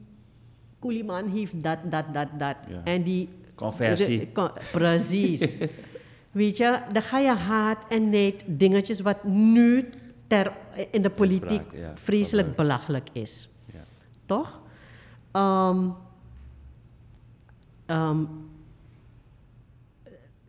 Koeliman 0.79 1.29
heeft 1.29 1.63
dat, 1.63 1.77
dat, 1.89 2.05
dat, 2.13 2.27
dat. 2.37 2.55
En 2.83 3.03
die... 3.03 3.29
Conversie. 3.55 4.31
precies. 4.71 5.47
Weet 6.31 6.57
je, 6.57 6.79
dan 6.91 7.01
ga 7.01 7.19
je 7.19 7.31
haat 7.31 7.85
en 7.89 8.09
neid 8.09 8.43
dingetjes 8.45 8.99
wat 8.99 9.23
nu 9.23 9.89
ter, 10.27 10.51
in 10.91 11.01
de 11.01 11.09
politiek 11.09 11.61
vreselijk 11.95 12.55
belachelijk 12.55 13.07
is. 13.11 13.49
Toch? 14.25 14.61
Um, 15.33 15.95
um, 17.87 18.51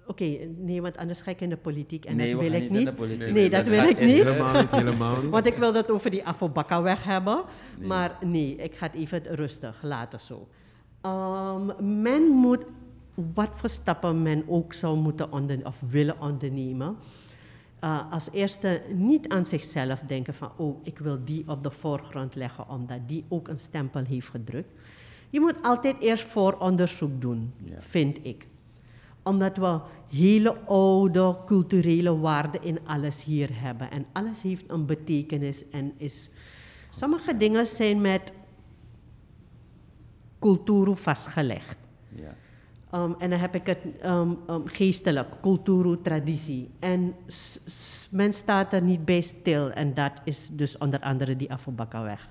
Oké, 0.06 0.22
okay, 0.22 0.50
nee, 0.56 0.82
want 0.82 0.96
anders 0.96 1.20
ga 1.20 1.30
ik 1.30 1.40
in 1.40 1.48
de 1.48 1.56
politiek 1.56 2.04
en 2.04 2.16
nee, 2.16 2.32
dat 2.32 2.40
wil 2.40 2.52
ik 2.52 2.70
niet. 2.70 2.98
Nee, 2.98 3.32
nee, 3.32 3.50
dat, 3.50 3.64
wil 3.64 3.82
ik 3.82 4.00
niet. 4.00 4.22
Helemaal 4.22 4.52
niet, 4.52 4.70
helemaal 4.70 5.22
niet. 5.22 5.30
Want 5.30 5.46
ik 5.46 5.54
wil 5.54 5.72
dat 5.72 5.90
over 5.90 6.10
die 6.10 6.24
Afobakka 6.24 6.82
weg 6.82 7.04
hebben. 7.04 7.42
Maar 7.80 8.18
nee, 8.24 8.56
ik 8.56 8.74
ga 8.74 8.86
het 8.86 8.94
even 8.94 9.22
rustig 9.22 9.82
laten 9.82 10.20
zo. 10.20 10.48
Um, 11.02 12.02
men 12.02 12.22
moet 12.22 12.64
wat 13.34 13.48
voor 13.52 13.68
stappen 13.68 14.22
men 14.22 14.44
ook 14.46 14.72
zou 14.72 14.96
moeten 14.96 15.32
onder, 15.32 15.66
of 15.66 15.82
willen 15.90 16.20
ondernemen. 16.20 16.96
Uh, 17.84 18.12
als 18.12 18.30
eerste 18.30 18.82
niet 18.94 19.28
aan 19.28 19.46
zichzelf 19.46 20.00
denken 20.00 20.34
van, 20.34 20.52
oh, 20.56 20.80
ik 20.82 20.98
wil 20.98 21.24
die 21.24 21.48
op 21.48 21.62
de 21.62 21.70
voorgrond 21.70 22.34
leggen 22.34 22.68
omdat 22.68 22.98
die 23.06 23.24
ook 23.28 23.48
een 23.48 23.58
stempel 23.58 24.04
heeft 24.04 24.28
gedrukt. 24.28 24.72
Je 25.30 25.40
moet 25.40 25.62
altijd 25.62 26.00
eerst 26.00 26.24
vooronderzoek 26.24 27.20
doen, 27.20 27.52
vind 27.78 28.24
ik. 28.24 28.46
Omdat 29.22 29.56
we 29.56 29.80
hele 30.08 30.58
oude 30.60 31.36
culturele 31.46 32.18
waarden 32.18 32.62
in 32.62 32.78
alles 32.84 33.24
hier 33.24 33.48
hebben. 33.52 33.90
En 33.90 34.06
alles 34.12 34.42
heeft 34.42 34.64
een 34.70 34.86
betekenis 34.86 35.68
en 35.68 35.92
is... 35.96 36.30
Sommige 36.90 37.36
dingen 37.36 37.66
zijn 37.66 38.00
met 38.00 38.32
cultuur 40.38 40.94
vastgelegd. 40.96 41.76
Ja. 42.08 42.34
Um, 42.94 43.14
en 43.18 43.30
dan 43.30 43.38
heb 43.38 43.54
ik 43.54 43.66
het 43.66 43.78
um, 44.04 44.38
um, 44.50 44.66
geestelijk, 44.66 45.28
cultuur, 45.40 45.98
traditie. 46.02 46.70
En 46.78 47.14
men 48.10 48.32
staat 48.32 48.72
er 48.72 48.82
niet 48.82 49.04
bij 49.04 49.20
stil. 49.20 49.70
En 49.70 49.94
dat 49.94 50.12
is 50.24 50.48
dus 50.52 50.78
onder 50.78 51.00
andere 51.00 51.36
die 51.36 51.52
Afobakka-weg. 51.52 52.28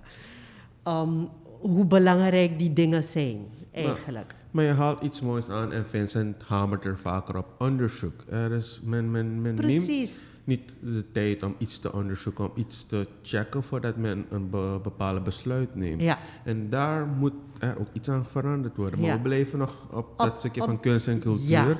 Um, 0.87 1.29
hoe 1.59 1.85
belangrijk 1.85 2.59
die 2.59 2.73
dingen 2.73 3.03
zijn, 3.03 3.45
eigenlijk. 3.71 4.27
Maar, 4.27 4.35
maar, 4.51 4.63
je 4.63 4.71
haalt 4.71 5.01
iets 5.01 5.21
moois 5.21 5.49
aan 5.49 5.71
en 5.73 5.85
Vincent 5.89 6.43
hamert 6.43 6.85
er 6.85 6.97
vaker 6.97 7.37
op 7.37 7.47
onderzoek. 7.57 8.23
Er 8.29 8.51
is, 8.51 8.81
men, 8.83 9.11
men, 9.11 9.41
men 9.41 9.55
Precies 9.55 10.23
niet 10.43 10.75
de 10.81 11.05
tijd 11.11 11.43
om 11.43 11.55
iets 11.57 11.79
te 11.79 11.93
onderzoeken, 11.93 12.45
om 12.45 12.51
iets 12.55 12.85
te 12.85 13.07
checken 13.21 13.63
voordat 13.63 13.97
men 13.97 14.25
een 14.29 14.49
be 14.49 14.79
bepaalde 14.83 15.21
besluit 15.21 15.75
neemt. 15.75 16.01
Ja. 16.01 16.17
En 16.43 16.69
daar 16.69 17.07
moet 17.07 17.33
er 17.59 17.79
ook 17.79 17.87
iets 17.93 18.09
aan 18.09 18.25
veranderd 18.25 18.77
worden. 18.77 18.99
Maar 18.99 19.15
we 19.15 19.21
blijven 19.21 19.59
nog 19.59 19.87
op, 19.91 20.13
dat 20.17 20.39
stukje 20.39 20.63
van 20.63 20.79
kunst 20.79 21.07
en 21.07 21.19
cultuur. 21.19 21.47
Ja. 21.47 21.77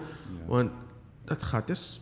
Want 0.48 0.72
dat 1.25 1.43
gaat 1.43 1.67
dus 1.67 2.01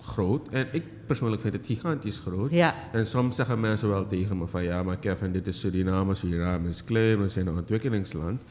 groot. 0.00 0.48
En 0.48 0.66
ik 0.72 0.84
persoonlijk 1.06 1.42
vind 1.42 1.54
het 1.54 1.66
gigantisch 1.66 2.18
groot. 2.18 2.50
Ja. 2.50 2.74
En 2.92 3.06
soms 3.06 3.36
zeggen 3.36 3.60
mensen 3.60 3.88
wel 3.88 4.06
tegen 4.06 4.38
me 4.38 4.46
van 4.46 4.62
ja, 4.62 4.82
maar 4.82 4.96
Kevin, 4.96 5.32
dit 5.32 5.46
is 5.46 5.60
Suriname, 5.60 6.14
Suriname 6.14 6.68
is 6.68 6.84
klein, 6.84 7.20
we 7.20 7.28
zijn 7.28 7.46
een 7.46 7.56
ontwikkelingsland. 7.56 8.42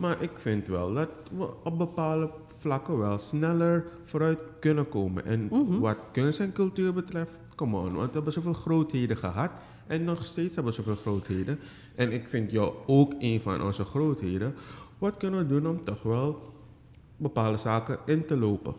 Maar 0.00 0.22
ik 0.22 0.30
vind 0.34 0.66
wel 0.66 0.92
dat 0.92 1.08
we 1.30 1.48
op 1.64 1.78
bepaalde 1.78 2.30
vlakken 2.46 2.98
wel 2.98 3.18
sneller 3.18 3.86
vooruit 4.04 4.40
kunnen 4.60 4.88
komen. 4.88 5.24
En 5.24 5.44
mhm. 5.44 5.78
wat 5.78 5.96
kunst 6.12 6.40
en 6.40 6.52
cultuur 6.52 6.92
betreft, 6.92 7.38
come 7.54 7.76
on, 7.76 7.94
want 7.94 8.06
we 8.06 8.12
hebben 8.12 8.32
zoveel 8.32 8.52
grootheden 8.52 9.16
gehad. 9.16 9.50
En 9.86 10.04
nog 10.04 10.24
steeds 10.24 10.54
hebben 10.54 10.72
we 10.72 10.82
zoveel 10.82 10.96
grootheden. 10.96 11.58
En 11.94 12.12
ik 12.12 12.28
vind 12.28 12.50
jou 12.50 12.74
ook 12.86 13.14
een 13.18 13.40
van 13.40 13.62
onze 13.62 13.84
grootheden. 13.84 14.54
Wat 14.98 15.16
kunnen 15.16 15.40
we 15.40 15.46
doen 15.46 15.66
om 15.66 15.84
toch 15.84 16.02
wel 16.02 16.52
bepaalde 17.16 17.58
zaken 17.58 17.98
in 18.06 18.26
te 18.26 18.36
lopen? 18.36 18.74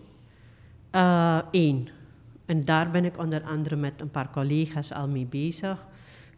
Eén. 1.51 1.81
Uh, 1.81 1.91
en 2.45 2.65
daar 2.65 2.91
ben 2.91 3.05
ik 3.05 3.17
onder 3.17 3.43
andere 3.43 3.75
met 3.75 3.93
een 3.97 4.11
paar 4.11 4.29
collega's 4.31 4.93
al 4.93 5.07
mee 5.07 5.25
bezig 5.25 5.85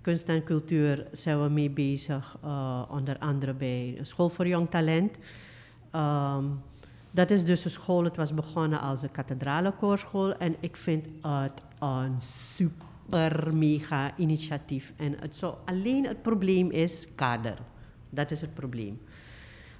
kunst 0.03 0.29
en 0.29 0.43
cultuur 0.43 1.07
zijn 1.11 1.43
we 1.43 1.49
mee 1.49 1.69
bezig, 1.69 2.37
uh, 2.45 2.81
onder 2.89 3.17
andere 3.19 3.53
bij 3.53 3.99
School 4.01 4.29
voor 4.29 4.47
Jong 4.47 4.69
Talent. 4.69 5.17
Um, 5.95 6.61
dat 7.11 7.29
is 7.31 7.45
dus 7.45 7.65
een 7.65 7.71
school, 7.71 8.03
het 8.03 8.15
was 8.15 8.33
begonnen 8.33 8.79
als 8.79 9.01
een 9.01 9.11
kathedrale 9.11 9.71
koorschool 9.71 10.37
en 10.37 10.55
ik 10.59 10.77
vind 10.77 11.05
het 11.21 11.61
een 11.79 12.15
super 12.55 13.55
mega 13.55 14.11
initiatief. 14.17 14.93
En 14.97 15.15
het 15.19 15.35
zo, 15.35 15.57
alleen 15.65 16.07
het 16.07 16.21
probleem 16.21 16.71
is 16.71 17.07
kader. 17.15 17.57
Dat 18.09 18.31
is 18.31 18.41
het 18.41 18.53
probleem. 18.53 19.01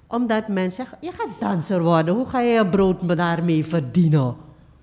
Omdat 0.06 0.48
mensen 0.48 0.84
zeggen, 0.84 0.98
je 1.00 1.12
gaat 1.12 1.40
danser 1.40 1.82
worden, 1.82 2.14
hoe 2.14 2.26
ga 2.26 2.40
je 2.40 2.52
je 2.52 2.66
brood 2.66 3.16
daarmee 3.16 3.64
verdienen? 3.64 4.36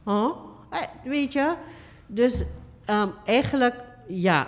Huh? 0.05 0.29
Eh, 0.69 0.79
weet 1.03 1.33
je? 1.33 1.55
Dus 2.07 2.43
um, 2.89 3.11
eigenlijk, 3.25 3.75
ja, 4.07 4.47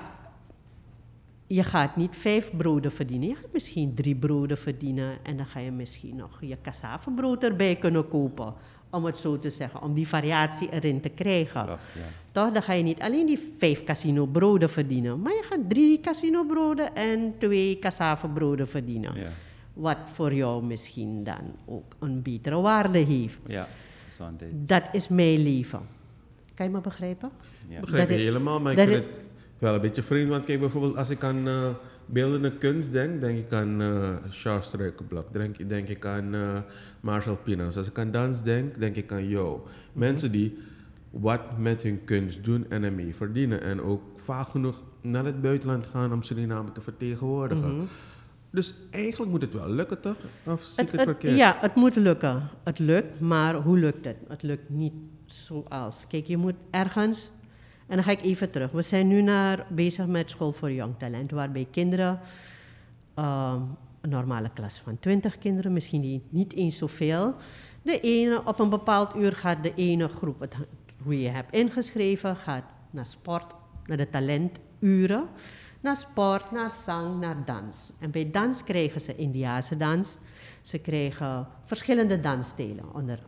je 1.53 1.63
gaat 1.63 1.95
niet 1.95 2.15
vijf 2.15 2.51
broden 2.57 2.91
verdienen. 2.91 3.27
Je 3.27 3.35
gaat 3.35 3.53
misschien 3.53 3.93
drie 3.93 4.15
broden 4.15 4.57
verdienen. 4.57 5.17
En 5.23 5.37
dan 5.37 5.45
ga 5.45 5.59
je 5.59 5.71
misschien 5.71 6.15
nog 6.15 6.37
je 6.41 6.57
cassavenbrood 6.61 7.43
erbij 7.43 7.75
kunnen 7.75 8.07
kopen. 8.07 8.53
Om 8.89 9.05
het 9.05 9.17
zo 9.17 9.39
te 9.39 9.49
zeggen. 9.49 9.81
Om 9.81 9.93
die 9.93 10.07
variatie 10.07 10.69
erin 10.71 11.01
te 11.01 11.09
krijgen. 11.09 11.65
ja. 11.65 11.77
Toch? 12.31 12.51
Dan 12.51 12.61
ga 12.61 12.73
je 12.73 12.83
niet 12.83 13.01
alleen 13.01 13.25
die 13.25 13.53
vijf 13.57 13.83
casino 13.83 14.25
broden 14.25 14.69
verdienen. 14.69 15.21
Maar 15.21 15.31
je 15.31 15.43
gaat 15.43 15.69
drie 15.69 15.99
casino 15.99 16.43
broden 16.43 16.95
en 16.95 17.33
twee 17.37 17.79
cassavenbroden 17.79 18.67
verdienen. 18.67 19.15
Ja. 19.15 19.29
Wat 19.73 19.97
voor 20.13 20.33
jou 20.33 20.63
misschien 20.63 21.23
dan 21.23 21.55
ook 21.65 21.95
een 21.99 22.21
betere 22.21 22.61
waarde 22.61 22.97
heeft. 22.99 23.39
Ja, 23.47 23.67
dat 24.51 24.83
is 24.91 25.07
mijn 25.07 25.43
leven. 25.43 25.81
Kan 26.53 26.65
je 26.65 26.71
me 26.71 26.81
begrijpen? 26.81 27.31
Ja. 27.67 27.79
Begrijp 27.79 28.09
je 28.09 28.15
helemaal, 28.15 28.59
maar 28.59 28.71
ik 28.71 28.77
vind 28.77 28.93
het 28.93 29.05
wel 29.63 29.73
een 29.73 29.81
beetje 29.81 30.03
vreemd. 30.03 30.29
Want 30.29 30.45
kijk 30.45 30.59
bijvoorbeeld, 30.59 30.97
als 30.97 31.09
ik 31.09 31.23
aan 31.23 31.47
uh, 31.47 31.69
beeldende 32.05 32.57
kunst 32.57 32.91
denk, 32.91 33.21
denk 33.21 33.37
ik 33.37 33.53
aan 33.53 33.81
uh, 33.81 34.09
Charles 34.29 34.65
Struikenblok. 34.65 35.33
Denk, 35.33 35.69
denk 35.69 35.87
ik 35.87 36.05
aan 36.05 36.35
uh, 36.35 36.59
Marcel 36.99 37.35
Pinas. 37.35 37.77
Als 37.77 37.87
ik 37.87 37.99
aan 37.99 38.11
dans 38.11 38.43
denk, 38.43 38.79
denk 38.79 38.95
ik 38.95 39.11
aan 39.11 39.27
jou. 39.27 39.59
Mensen 39.93 40.31
die 40.31 40.57
wat 41.09 41.57
met 41.57 41.81
hun 41.81 42.03
kunst 42.03 42.43
doen 42.43 42.65
en 42.69 42.83
ermee 42.83 43.15
verdienen. 43.15 43.61
En 43.61 43.81
ook 43.81 44.01
vaak 44.15 44.47
genoeg 44.47 44.81
naar 45.01 45.25
het 45.25 45.41
buitenland 45.41 45.85
gaan 45.85 46.13
om 46.13 46.21
Suriname 46.21 46.71
te 46.71 46.81
vertegenwoordigen. 46.81 47.75
Mhm. 47.75 47.85
Dus 48.49 48.73
eigenlijk 48.89 49.31
moet 49.31 49.41
het 49.41 49.53
wel 49.53 49.69
lukken, 49.69 50.01
toch? 50.01 50.15
Of 50.43 50.61
zie 50.61 50.83
het, 50.83 50.91
het, 50.91 51.21
het 51.21 51.35
Ja, 51.35 51.57
het 51.59 51.75
moet 51.75 51.95
lukken. 51.95 52.49
Het 52.63 52.79
lukt, 52.79 53.19
maar 53.19 53.55
hoe 53.55 53.77
lukt 53.77 54.05
het? 54.05 54.17
Het 54.27 54.43
lukt 54.43 54.69
niet 54.69 54.93
zoals. 55.25 55.95
Kijk, 56.07 56.25
je 56.25 56.37
moet 56.37 56.55
ergens 56.69 57.29
en 57.93 57.99
dan 57.99 58.07
ga 58.07 58.19
ik 58.19 58.25
even 58.25 58.51
terug. 58.51 58.71
We 58.71 58.81
zijn 58.81 59.07
nu 59.07 59.21
naar, 59.21 59.65
bezig 59.69 60.05
met 60.05 60.29
School 60.29 60.51
voor 60.51 60.71
Jong 60.71 60.93
Talent, 60.97 61.31
waarbij 61.31 61.67
kinderen, 61.71 62.19
uh, 63.19 63.61
een 64.01 64.09
normale 64.09 64.49
klas 64.53 64.77
van 64.83 64.99
20 64.99 65.37
kinderen, 65.37 65.73
misschien 65.73 66.23
niet 66.29 66.53
eens 66.53 66.77
zoveel. 66.77 67.35
De 67.81 67.99
ene, 67.99 68.41
op 68.45 68.59
een 68.59 68.69
bepaald 68.69 69.15
uur 69.15 69.31
gaat 69.31 69.63
de 69.63 69.73
ene 69.75 70.07
groep, 70.07 70.39
het, 70.39 70.55
hoe 71.03 71.21
je 71.21 71.29
hebt 71.29 71.53
ingeschreven, 71.53 72.35
gaat 72.35 72.63
naar 72.91 73.05
sport, 73.05 73.53
naar 73.85 73.97
de 73.97 74.09
talenturen, 74.09 75.27
naar 75.79 75.95
sport, 75.95 76.51
naar 76.51 76.71
zang, 76.71 77.19
naar 77.19 77.45
dans. 77.45 77.91
En 77.99 78.11
bij 78.11 78.31
dans 78.31 78.63
krijgen 78.63 79.01
ze 79.01 79.15
Indiase 79.15 79.75
dans. 79.75 80.17
Ze 80.61 80.79
krijgen 80.79 81.47
verschillende 81.65 82.19
dansstijlen. 82.19 82.93
Onder, 82.93 83.19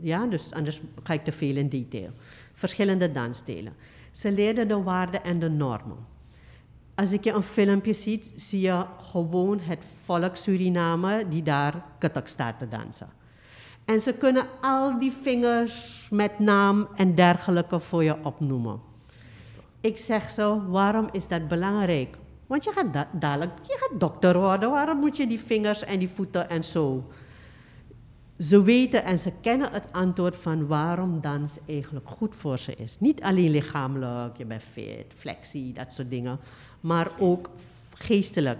ja, 0.00 0.26
dus 0.26 0.52
anders 0.52 0.80
ga 1.02 1.12
ik 1.12 1.24
te 1.24 1.32
veel 1.32 1.56
in 1.56 1.68
detail. 1.68 2.10
Verschillende 2.52 3.12
dansstijlen. 3.12 3.72
Ze 4.18 4.32
leerden 4.32 4.68
de 4.68 4.82
waarden 4.82 5.24
en 5.24 5.38
de 5.38 5.48
normen. 5.48 6.06
Als 6.94 7.12
ik 7.12 7.24
je 7.24 7.32
een 7.32 7.42
filmpje 7.42 7.92
ziet, 7.92 8.32
zie 8.36 8.60
je 8.60 8.84
gewoon 9.10 9.60
het 9.60 9.78
volk 10.04 10.36
Suriname 10.36 11.28
die 11.28 11.42
daar 11.42 11.84
katak 11.98 12.26
staat 12.26 12.58
te 12.58 12.68
dansen. 12.68 13.08
En 13.84 14.00
ze 14.00 14.12
kunnen 14.12 14.46
al 14.60 14.98
die 14.98 15.12
vingers 15.12 16.06
met 16.10 16.38
naam 16.38 16.88
en 16.94 17.14
dergelijke 17.14 17.80
voor 17.80 18.04
je 18.04 18.24
opnoemen. 18.24 18.80
Ik 19.80 19.96
zeg 19.96 20.30
zo, 20.30 20.62
waarom 20.66 21.08
is 21.12 21.28
dat 21.28 21.48
belangrijk? 21.48 22.16
Want 22.46 22.64
je 22.64 22.72
gaat 22.72 23.06
dadelijk, 23.20 23.52
je 23.62 23.76
gaat 23.80 24.00
dokter 24.00 24.38
worden. 24.38 24.70
Waarom 24.70 24.98
moet 24.98 25.16
je 25.16 25.26
die 25.26 25.40
vingers 25.40 25.84
en 25.84 25.98
die 25.98 26.08
voeten 26.08 26.48
en 26.48 26.64
zo? 26.64 27.04
Ze 28.38 28.62
weten 28.62 29.04
en 29.04 29.18
ze 29.18 29.32
kennen 29.40 29.72
het 29.72 29.88
antwoord 29.92 30.36
van 30.36 30.66
waarom 30.66 31.20
dans 31.20 31.58
eigenlijk 31.66 32.08
goed 32.08 32.34
voor 32.34 32.58
ze 32.58 32.74
is. 32.74 33.00
Niet 33.00 33.22
alleen 33.22 33.50
lichamelijk, 33.50 34.36
je 34.36 34.44
bent 34.44 34.62
fit, 34.62 35.06
flexie, 35.16 35.72
dat 35.72 35.92
soort 35.92 36.10
dingen. 36.10 36.38
Maar 36.80 37.10
ook 37.18 37.50
geestelijk, 37.94 38.58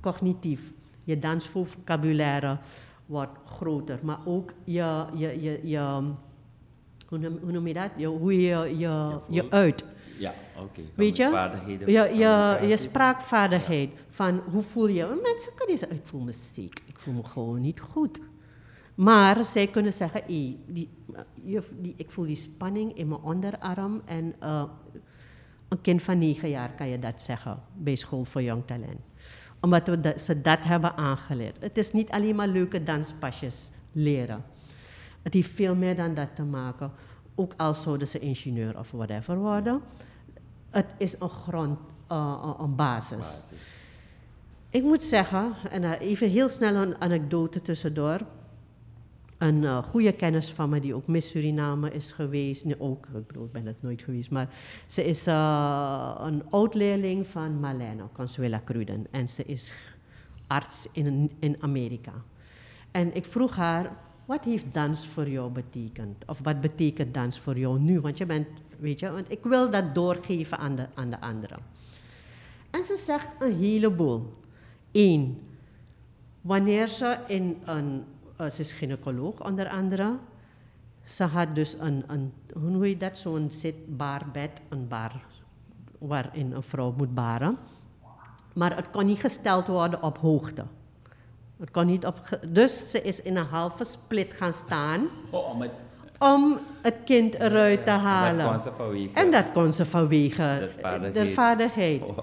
cognitief. 0.00 0.72
Je 1.04 1.18
dansvocabulaire 1.18 2.58
wordt 3.06 3.38
groter. 3.44 3.98
Maar 4.02 4.18
ook 4.24 4.52
je, 4.64 5.04
je, 5.14 5.42
je, 5.42 5.60
je 5.62 6.02
hoe, 7.08 7.18
noem, 7.18 7.38
hoe 7.42 7.52
noem 7.52 7.66
je 7.66 7.74
dat? 7.74 7.90
Je, 7.96 8.06
hoe 8.06 8.40
je 8.40 8.78
je, 8.78 9.18
je 9.28 9.50
uit. 9.50 9.84
Ja, 10.18 10.34
oké. 10.56 10.80
Weet 10.94 11.16
je? 11.16 11.48
Je, 11.86 11.92
je, 11.92 12.66
je 12.68 12.76
spraakvaardigheid. 12.76 13.90
Van 14.10 14.40
hoe 14.50 14.62
voel 14.62 14.86
je? 14.86 15.20
Mensen 15.22 15.52
kunnen 15.54 15.78
zeggen, 15.78 15.96
ik 15.96 16.06
voel 16.06 16.20
me 16.20 16.32
ziek. 16.32 16.80
Ik 16.86 16.98
voel 16.98 17.14
me 17.14 17.24
gewoon 17.24 17.60
niet 17.60 17.80
goed. 17.80 18.20
Maar 18.96 19.44
zij 19.44 19.66
kunnen 19.66 19.92
zeggen, 19.92 20.22
die, 20.26 20.58
die, 20.66 20.88
ik 21.96 22.10
voel 22.10 22.26
die 22.26 22.36
spanning 22.36 22.96
in 22.96 23.08
mijn 23.08 23.20
onderarm. 23.20 24.02
En 24.04 24.34
uh, 24.42 24.62
een 25.68 25.80
kind 25.80 26.02
van 26.02 26.18
negen 26.18 26.48
jaar 26.48 26.70
kan 26.70 26.88
je 26.88 26.98
dat 26.98 27.22
zeggen 27.22 27.62
bij 27.74 27.96
School 27.96 28.24
voor 28.24 28.42
Jong 28.42 28.66
Talent. 28.66 29.00
Omdat 29.60 29.86
we 29.86 30.00
dat, 30.00 30.20
ze 30.20 30.40
dat 30.40 30.64
hebben 30.64 30.96
aangeleerd. 30.96 31.56
Het 31.60 31.78
is 31.78 31.92
niet 31.92 32.10
alleen 32.10 32.36
maar 32.36 32.48
leuke 32.48 32.82
danspasjes 32.82 33.70
leren. 33.92 34.44
Het 35.22 35.34
heeft 35.34 35.50
veel 35.50 35.74
meer 35.74 35.96
dan 35.96 36.14
dat 36.14 36.28
te 36.34 36.42
maken. 36.42 36.92
Ook 37.34 37.52
al 37.56 37.74
zouden 37.74 38.08
ze 38.08 38.18
ingenieur 38.18 38.78
of 38.78 38.90
whatever 38.90 39.36
worden. 39.36 39.80
Het 40.70 40.94
is 40.98 41.20
een 41.20 41.28
grond, 41.28 41.78
uh, 42.12 42.54
een 42.58 42.76
basis. 42.76 43.16
basis. 43.16 43.58
Ik 44.70 44.82
moet 44.82 45.04
zeggen, 45.04 45.52
en 45.70 45.82
uh, 45.82 46.00
even 46.00 46.28
heel 46.28 46.48
snel 46.48 46.74
een 46.74 47.00
anekdote 47.00 47.62
tussendoor 47.62 48.20
een 49.38 49.62
uh, 49.62 49.82
goede 49.82 50.12
kennis 50.12 50.50
van 50.50 50.68
me 50.68 50.80
die 50.80 50.94
ook 50.94 51.06
Miss 51.06 51.28
Suriname 51.28 51.90
is 51.90 52.12
geweest. 52.12 52.64
Nee, 52.64 52.80
ook, 52.80 53.06
ik 53.06 53.26
bedoel, 53.26 53.48
ben 53.52 53.66
het 53.66 53.82
nooit 53.82 54.02
geweest, 54.02 54.30
maar 54.30 54.48
ze 54.86 55.04
is 55.04 55.26
uh, 55.28 56.14
een 56.20 56.42
oud-leerling 56.50 57.26
van 57.26 57.60
Malena 57.60 58.08
Consuela 58.12 58.60
Cruden. 58.64 59.06
En 59.10 59.28
ze 59.28 59.44
is 59.44 59.72
arts 60.46 60.88
in, 60.92 61.30
in 61.38 61.56
Amerika. 61.60 62.12
En 62.90 63.14
ik 63.14 63.24
vroeg 63.24 63.56
haar, 63.56 63.96
wat 64.24 64.44
heeft 64.44 64.64
dans 64.72 65.06
voor 65.06 65.28
jou 65.28 65.50
betekend? 65.50 66.24
Of 66.26 66.38
wat 66.42 66.60
betekent 66.60 67.14
dans 67.14 67.38
voor 67.38 67.58
jou 67.58 67.78
nu? 67.78 68.00
Want 68.00 68.18
je 68.18 68.26
bent, 68.26 68.48
weet 68.78 69.00
je, 69.00 69.10
want 69.10 69.30
ik 69.30 69.42
wil 69.42 69.70
dat 69.70 69.94
doorgeven 69.94 70.58
aan 70.58 70.76
de, 70.76 70.86
aan 70.94 71.10
de 71.10 71.20
anderen. 71.20 71.58
En 72.70 72.84
ze 72.84 72.96
zegt 72.96 73.28
een 73.38 73.56
heleboel. 73.56 74.34
Eén, 74.92 75.38
wanneer 76.40 76.88
ze 76.88 77.18
in 77.26 77.56
een 77.64 78.04
uh, 78.40 78.50
ze 78.50 78.60
is 78.60 78.72
gynaecoloog 78.72 79.44
onder 79.44 79.68
andere. 79.68 80.16
Ze 81.04 81.24
had 81.24 81.54
dus 81.54 81.76
een, 81.78 82.04
een 82.06 82.32
hoe 82.52 82.70
noem 82.70 82.84
je 82.84 82.96
dat, 82.96 83.18
zo'n 83.18 83.50
zitbaar 83.50 84.22
bed, 84.32 84.50
een 84.68 84.88
bar 84.88 85.12
waarin 85.98 86.52
een 86.52 86.62
vrouw 86.62 86.94
moet 86.96 87.14
baren. 87.14 87.56
Maar 88.52 88.76
het 88.76 88.90
kon 88.90 89.06
niet 89.06 89.20
gesteld 89.20 89.66
worden 89.66 90.02
op 90.02 90.18
hoogte. 90.18 90.64
Het 91.56 91.70
kon 91.70 91.86
niet 91.86 92.06
op, 92.06 92.38
dus 92.48 92.90
ze 92.90 93.02
is 93.02 93.22
in 93.22 93.36
een 93.36 93.46
halve 93.46 93.84
split 93.84 94.32
gaan 94.32 94.52
staan. 94.52 95.08
Oh, 95.30 95.50
om 95.50 95.60
het 95.60 95.70
om 96.18 96.58
het 96.82 96.94
kind 97.04 97.34
eruit 97.34 97.84
te 97.84 97.90
halen. 97.90 98.40
En 98.40 98.50
dat 98.50 98.50
kon 98.50 98.60
ze 98.60 98.72
vanwege, 98.74 99.14
en 99.14 99.30
dat 99.30 99.44
kon 99.52 99.72
ze 99.72 99.84
vanwege 99.84 100.70
de 101.12 101.32
vaderheid. 101.32 102.02
Oh. 102.02 102.18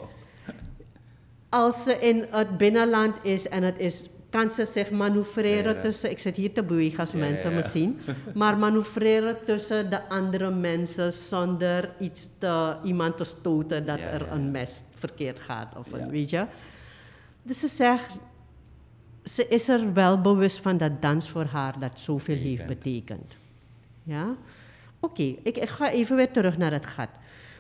Als 1.50 1.84
ze 1.84 2.00
in 2.00 2.26
het 2.30 2.58
binnenland 2.58 3.18
is 3.22 3.48
en 3.48 3.64
het 3.64 3.78
is, 3.78 4.04
kan 4.34 4.50
ze 4.50 4.66
zich 4.66 4.92
manoeuvreren 4.92 5.82
tussen, 5.82 6.10
ik 6.10 6.20
zit 6.20 6.36
hier 6.36 6.54
te 6.54 6.64
bewegen 6.64 7.00
als 7.00 7.12
mensen 7.12 7.54
me 7.54 7.64
zien, 7.64 8.00
maar 8.42 8.58
manoeuvreren 8.58 9.38
tussen 9.46 9.90
de 9.90 10.10
andere 10.10 10.50
mensen 10.50 11.14
zonder 11.14 11.90
iets 12.00 12.30
te, 12.38 12.76
iemand 12.84 13.18
te 13.18 13.24
stoten 13.24 13.86
dat 13.86 14.00
er 14.00 14.32
een 14.32 14.52
mes 14.52 14.84
verkeerd 14.94 15.40
gaat. 15.40 15.78
Of 15.78 15.92
een, 15.92 16.10
weet 16.10 16.30
je. 16.30 16.46
Dus 17.44 17.60
ze 17.60 17.68
zegt, 17.68 18.08
ze 19.24 19.48
is 19.48 19.68
er 19.68 19.94
wel 19.94 20.22
bewust 20.22 20.60
van 20.60 20.78
dat 20.78 21.02
dans 21.02 21.30
voor 21.30 21.46
haar 21.46 21.80
dat 21.80 22.00
zoveel 22.00 22.38
heeft 22.38 22.66
betekend. 22.66 23.36
Ja? 24.04 24.36
Oké, 25.00 25.24
ik, 25.24 25.58
ik, 25.58 25.70
ga 25.70 25.92
even 25.92 26.16
weer 26.16 26.32
terug 26.32 26.58
naar 26.58 26.72
het 26.72 26.86
gat. 26.86 27.10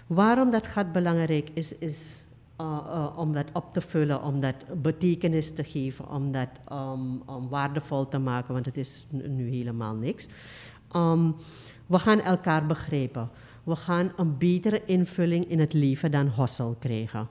Waarom 0.07 0.51
dat 0.51 0.67
gat 0.67 0.91
belangrijk 0.91 1.49
is, 1.53 1.77
is 1.77 2.22
om 3.15 3.33
dat 3.33 3.45
op 3.53 3.73
te 3.73 3.81
vullen, 3.81 4.23
om 4.23 4.41
dat 4.41 4.55
betekenis 4.81 5.53
te 5.53 5.63
geven, 5.63 6.09
om 6.09 6.31
dat 6.31 6.49
um, 6.71 7.21
waardevol 7.49 8.07
te 8.07 8.19
maken, 8.19 8.53
want 8.53 8.65
het 8.65 8.77
is 8.77 9.07
nu 9.09 9.49
helemaal 9.49 9.95
niks. 9.95 10.27
Um, 10.95 11.35
we 11.85 11.99
gaan 11.99 12.21
elkaar 12.21 12.65
begrijpen. 12.65 13.29
We 13.63 13.75
gaan 13.75 14.11
een 14.15 14.37
betere 14.37 14.85
invulling 14.85 15.45
in 15.49 15.59
het 15.59 15.73
leven 15.73 16.11
dan 16.11 16.27
Hossel 16.27 16.75
krijgen. 16.79 17.27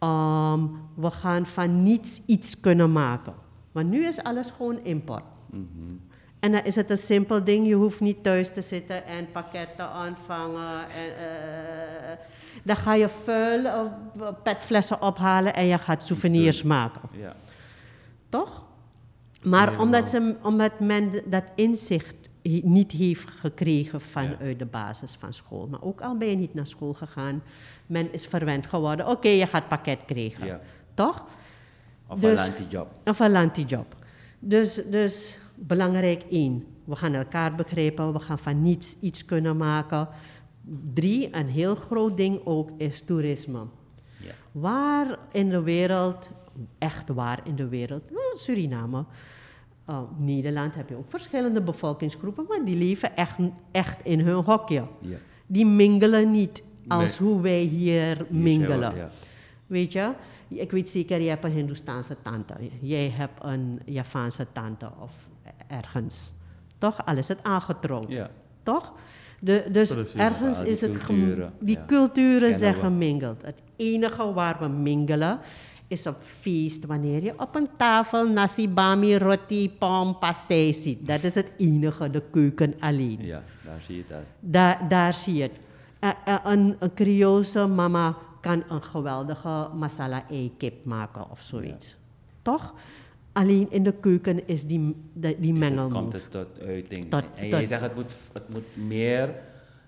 Um, 0.00 0.80
we 0.94 1.10
gaan 1.10 1.46
van 1.46 1.82
niets 1.82 2.22
iets 2.26 2.60
kunnen 2.60 2.92
maken. 2.92 3.34
Want 3.72 3.90
nu 3.90 4.06
is 4.06 4.22
alles 4.22 4.50
gewoon 4.50 4.84
import. 4.84 5.24
Mm. 5.50 6.00
En 6.40 6.52
dan 6.52 6.64
is 6.64 6.74
het 6.74 6.90
een 6.90 6.98
simpel 6.98 7.44
ding. 7.44 7.66
Je 7.66 7.74
hoeft 7.74 8.00
niet 8.00 8.22
thuis 8.22 8.52
te 8.52 8.62
zitten 8.62 9.06
en 9.06 9.32
pakketten 9.32 9.88
ontvangen. 10.06 10.72
En, 10.72 11.08
uh, 11.08 12.16
dan 12.62 12.76
ga 12.76 12.94
je 12.94 13.08
vuil 13.08 13.66
of 13.66 14.42
petflessen 14.42 15.02
ophalen 15.02 15.54
en 15.54 15.66
je 15.66 15.78
gaat 15.78 16.02
souvenirs 16.02 16.62
maken. 16.62 17.08
Ja. 17.12 17.34
Toch? 18.28 18.62
Maar 19.42 19.80
omdat, 19.80 20.08
ze, 20.08 20.36
omdat 20.42 20.80
men 20.80 21.10
dat 21.24 21.44
inzicht 21.54 22.14
niet 22.62 22.92
heeft 22.92 23.30
gekregen 23.30 24.00
vanuit 24.00 24.58
de 24.58 24.64
basis 24.64 25.16
van 25.18 25.32
school. 25.32 25.66
Maar 25.66 25.82
ook 25.82 26.00
al 26.00 26.16
ben 26.16 26.28
je 26.28 26.36
niet 26.36 26.54
naar 26.54 26.66
school 26.66 26.92
gegaan, 26.92 27.42
men 27.86 28.12
is 28.12 28.26
verwend 28.26 28.66
geworden. 28.66 29.06
Oké, 29.06 29.28
je 29.28 29.46
gaat 29.46 29.68
pakket 29.68 29.98
krijgen. 30.06 30.60
Toch? 30.94 31.24
Of 32.06 32.20
dus, 32.20 32.30
een 32.30 32.46
lanti-job. 32.46 32.88
Of 33.04 33.18
een 33.18 33.30
lanti-job. 33.30 33.94
Dus, 34.38 34.80
dus 34.86 35.38
belangrijk 35.66 36.24
één, 36.30 36.64
we 36.84 36.96
gaan 36.96 37.14
elkaar 37.14 37.54
begrijpen, 37.54 38.12
we 38.12 38.18
gaan 38.18 38.38
van 38.38 38.62
niets 38.62 38.96
iets 39.00 39.24
kunnen 39.24 39.56
maken. 39.56 40.08
Drie, 40.94 41.36
een 41.36 41.48
heel 41.48 41.74
groot 41.74 42.16
ding 42.16 42.40
ook 42.44 42.70
is 42.76 43.02
toerisme. 43.02 43.58
Ja. 44.20 44.32
Waar 44.52 45.18
in 45.32 45.48
de 45.48 45.62
wereld, 45.62 46.28
echt 46.78 47.08
waar 47.08 47.40
in 47.44 47.56
de 47.56 47.68
wereld, 47.68 48.02
Suriname, 48.34 49.04
uh, 49.90 50.00
Nederland 50.18 50.74
heb 50.74 50.88
je 50.88 50.96
ook 50.96 51.10
verschillende 51.10 51.62
bevolkingsgroepen, 51.62 52.44
maar 52.48 52.64
die 52.64 52.76
leven 52.76 53.16
echt, 53.16 53.38
echt 53.70 54.04
in 54.04 54.20
hun 54.20 54.44
hokje. 54.44 54.84
Ja. 55.00 55.16
Die 55.46 55.66
mingelen 55.66 56.30
niet 56.30 56.62
als 56.86 57.18
hoe 57.18 57.40
wij 57.40 57.62
hier 57.62 58.26
mingelen. 58.28 58.96
Ja. 58.96 59.10
Weet 59.66 59.92
je? 59.92 60.12
Ik 60.48 60.70
weet 60.70 60.88
zeker, 60.88 61.20
je 61.20 61.28
hebt 61.28 61.44
een 61.44 61.50
Hindoestaanse 61.50 62.16
tante, 62.22 62.54
jij 62.80 63.08
hebt 63.08 63.44
een 63.44 63.80
Javaanse 63.84 64.46
tante 64.52 64.90
of 65.00 65.28
ergens. 65.70 66.32
Toch? 66.78 67.06
Al 67.06 67.16
is 67.16 67.28
het 67.28 67.42
aangetrouwd. 67.42 68.08
Ja. 68.08 68.30
Toch? 68.62 68.92
De, 69.40 69.66
dus 69.72 70.14
ergens 70.14 70.60
is 70.60 70.80
het 70.80 70.98
culturen, 70.98 71.52
die 71.58 71.78
culturen 71.86 72.58
zijn 72.58 72.74
gemingeld. 72.74 73.42
Het 73.42 73.62
enige 73.76 74.32
waar 74.32 74.56
we 74.60 74.68
mingelen 74.68 75.38
is 75.86 76.06
op 76.06 76.16
feest, 76.22 76.86
wanneer 76.86 77.22
je 77.22 77.34
op 77.36 77.54
een 77.54 77.68
tafel 77.76 78.28
nasi, 78.28 78.68
bami, 78.68 79.18
roti, 79.18 79.70
pom, 79.78 80.18
pastei 80.18 80.74
ziet. 80.74 81.06
Dat 81.06 81.24
is 81.24 81.34
het 81.34 81.50
enige, 81.56 82.10
de 82.10 82.22
keuken 82.30 82.74
alleen. 82.78 83.18
Ja, 83.20 83.42
daar 83.64 83.80
zie 83.86 83.96
je 83.96 84.04
het. 84.06 84.24
Da, 84.40 84.80
daar 84.88 85.14
zie 85.14 85.34
je 85.34 85.42
het. 85.42 85.58
Uh, 86.00 86.10
uh, 86.28 86.38
een, 86.44 86.76
een 87.54 87.74
mama 87.74 88.16
kan 88.40 88.62
een 88.68 88.82
geweldige 88.82 89.68
masala 89.74 90.22
ei-kip 90.30 90.84
maken 90.84 91.30
of 91.30 91.40
zoiets. 91.40 91.96
Toch? 92.42 92.74
Alleen 93.32 93.66
in 93.70 93.82
de 93.82 93.92
keuken 93.92 94.46
is 94.46 94.66
die, 94.66 94.96
die, 95.12 95.36
die 95.38 95.52
mengelmoes. 95.52 95.92
komt 95.92 96.12
het 96.12 96.30
tot 96.30 96.60
uiting. 96.60 97.10
Tot, 97.10 97.24
en 97.34 97.48
jij 97.48 97.66
zegt 97.66 97.82
het 97.82 97.94
moet, 97.94 98.14
het 98.32 98.48
moet 98.48 98.76
meer, 98.86 99.34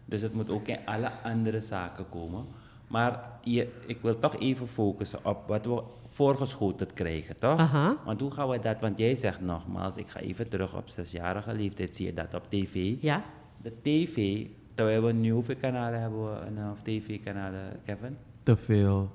dus 0.05 0.23
het 0.23 0.35
moet 0.35 0.51
ook 0.51 0.69
in 0.69 0.79
alle 0.85 1.11
andere 1.23 1.61
zaken 1.61 2.09
komen. 2.09 2.45
Maar 2.87 3.21
je, 3.43 3.69
ik 3.87 3.99
wil 4.01 4.19
toch 4.19 4.39
even 4.39 4.69
focussen 4.69 5.25
op 5.25 5.47
wat 5.47 5.67
we 5.67 5.83
voorgeschoten 6.09 6.93
krijgen, 6.95 7.39
toch? 7.39 7.59
Aha. 7.59 7.97
Want 8.05 8.21
hoe 8.21 8.31
gaan 8.31 8.49
we 8.49 8.59
dat, 8.59 8.81
want 8.81 8.99
jij 8.99 9.15
zegt 9.15 9.41
nogmaals, 9.41 9.97
ik 9.97 10.09
ga 10.09 10.21
even 10.21 10.49
terug 10.49 10.77
op 10.77 10.89
zesjarige 10.89 11.55
leeftijd, 11.55 11.97
zie 11.97 12.07
je 12.07 12.15
dat 12.15 12.35
op 12.35 12.45
tv. 12.49 12.95
Ja. 13.01 13.25
De 13.63 13.73
tv, 13.83 14.47
terwijl 14.75 15.03
we 15.03 15.13
nu 15.13 15.31
hoeveel 15.31 15.57
kanalen 15.57 16.01
hebben 16.01 16.25
we, 16.25 16.47
een, 16.47 16.71
of 16.71 16.83
tv-kanalen, 16.83 17.81
Kevin? 17.85 18.17
Te 18.43 18.57
veel. 18.57 19.11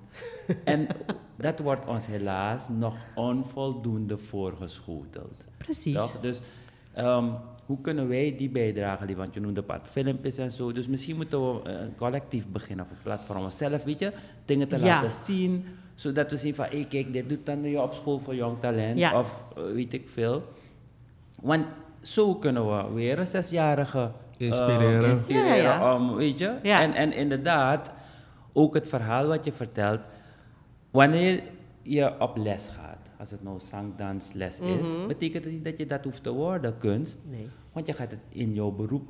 En 0.63 0.87
dat 1.35 1.59
wordt 1.59 1.85
ons 1.85 2.07
helaas 2.07 2.69
nog 2.69 2.95
onvoldoende 3.15 4.17
voorgeschoteld. 4.17 5.45
Precies. 5.57 5.95
Toch? 5.95 6.19
Dus 6.21 6.41
um, 6.97 7.33
hoe 7.65 7.81
kunnen 7.81 8.07
wij 8.07 8.35
die 8.37 8.49
bijdrage 8.49 9.01
leveren? 9.01 9.17
Want 9.17 9.33
je 9.33 9.39
noemde 9.39 9.59
een 9.59 9.65
paar 9.65 9.81
filmpjes 9.83 10.37
en 10.37 10.51
zo. 10.51 10.71
Dus 10.71 10.87
misschien 10.87 11.15
moeten 11.15 11.53
we 11.53 11.69
een 11.69 11.95
collectief 11.95 12.47
beginnen 12.47 12.85
of 12.85 12.91
een 12.91 12.97
platform 13.03 13.49
zelf, 13.49 13.83
weet 13.83 13.99
je, 13.99 14.11
dingen 14.45 14.67
te 14.67 14.79
laten 14.79 15.11
zien. 15.11 15.65
Zodat 15.95 16.29
we 16.29 16.37
zien 16.37 16.55
van, 16.55 16.65
hé 16.65 16.71
hey, 16.77 16.85
kijk, 16.85 17.13
dit 17.13 17.29
doet 17.29 17.45
dan 17.45 17.61
je 17.61 17.81
op 17.81 17.93
school 17.93 18.19
voor 18.19 18.35
jong 18.35 18.59
talent. 18.59 18.99
Ja. 18.99 19.19
Of 19.19 19.43
uh, 19.57 19.63
weet 19.73 19.93
ik 19.93 20.09
veel. 20.09 20.43
Want 21.41 21.65
zo 22.01 22.35
kunnen 22.35 22.77
we 22.77 22.93
weer 22.93 23.19
een 23.19 23.27
zesjarige 23.27 24.11
inspireren, 24.37 25.03
uh, 25.03 25.09
inspireren 25.09 25.57
ja, 25.57 25.95
om, 25.95 26.15
weet 26.15 26.39
je. 26.39 26.47
En, 26.47 26.93
en 26.93 27.13
inderdaad 27.13 27.93
ook 28.57 28.73
het 28.73 28.87
verhaal 28.87 29.27
wat 29.27 29.45
je 29.45 29.51
vertelt, 29.51 29.99
wanneer 30.91 31.43
je 31.81 32.19
op 32.19 32.37
les 32.37 32.67
gaat, 32.67 33.09
als 33.19 33.31
het 33.31 33.43
nou 33.43 33.59
zangdansles 33.59 34.59
mm 34.59 34.67
is, 34.67 34.89
mhm. 34.89 35.07
betekent 35.07 35.43
het 35.43 35.53
niet 35.53 35.65
dat 35.65 35.77
je 35.77 35.85
dat 35.85 36.03
hoeft 36.03 36.23
te 36.23 36.31
worden, 36.31 36.77
kunst. 36.77 37.19
Nee. 37.29 37.47
Want 37.71 37.87
je 37.87 37.93
gaat 37.93 38.11
het 38.11 38.19
in 38.29 38.53
jouw 38.53 38.71
beroep 38.71 39.07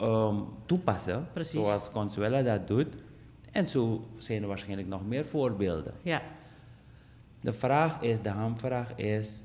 um, 0.00 0.44
toepassen, 0.66 1.28
Precies. 1.32 1.52
zoals 1.52 1.90
Consuela 1.90 2.42
dat 2.42 2.68
doet. 2.68 2.96
En 3.50 3.66
zo 3.66 4.04
zijn 4.16 4.42
er 4.42 4.48
waarschijnlijk 4.48 4.88
nog 4.88 5.06
meer 5.06 5.24
voorbeelden. 5.24 5.94
Ja. 6.02 6.22
De 7.40 7.52
vraag 7.52 8.00
is, 8.00 8.22
de 8.22 8.28
hamvraag 8.28 8.94
is, 8.94 9.42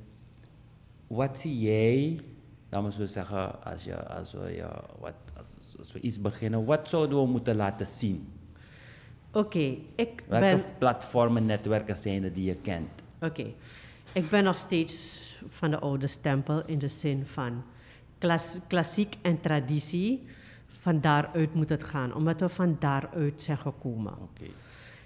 wat 1.07 1.39
zie 1.39 1.59
jij, 1.59 2.21
dan 2.69 2.91
we 2.91 3.07
zeggen, 3.07 3.63
als, 3.63 3.83
je, 3.83 4.07
als, 4.07 4.31
we, 4.31 4.55
ja, 4.55 4.83
wat, 4.99 5.13
als 5.77 5.91
we 5.91 5.99
iets 5.99 6.21
beginnen, 6.21 6.65
wat 6.65 6.89
zouden 6.89 7.17
we 7.21 7.27
moeten 7.27 7.55
laten 7.55 7.85
zien? 7.85 8.38
Oké, 9.31 9.77
ik 9.95 10.23
Welke 10.27 10.45
ben... 10.45 10.63
platformen, 10.77 11.45
netwerken 11.45 11.95
zijn 11.95 12.23
er 12.23 12.33
die 12.33 12.43
je 12.43 12.55
kent? 12.55 12.89
Oké, 13.21 13.45
ik 14.13 14.29
ben 14.29 14.43
nog 14.43 14.57
steeds 14.57 15.19
van 15.47 15.71
de 15.71 15.79
oude 15.79 16.07
stempel 16.07 16.65
in 16.65 16.79
de 16.79 16.87
zin 16.87 17.25
van 17.25 17.63
klas, 18.17 18.59
klassiek 18.67 19.15
en 19.21 19.41
traditie. 19.41 20.27
Van 20.81 21.01
daaruit 21.01 21.53
moet 21.53 21.69
het 21.69 21.83
gaan, 21.83 22.13
omdat 22.13 22.39
we 22.39 22.49
van 22.49 22.75
daaruit 22.79 23.41
zijn 23.41 23.57
gekomen. 23.57 24.13
Oké. 24.13 24.51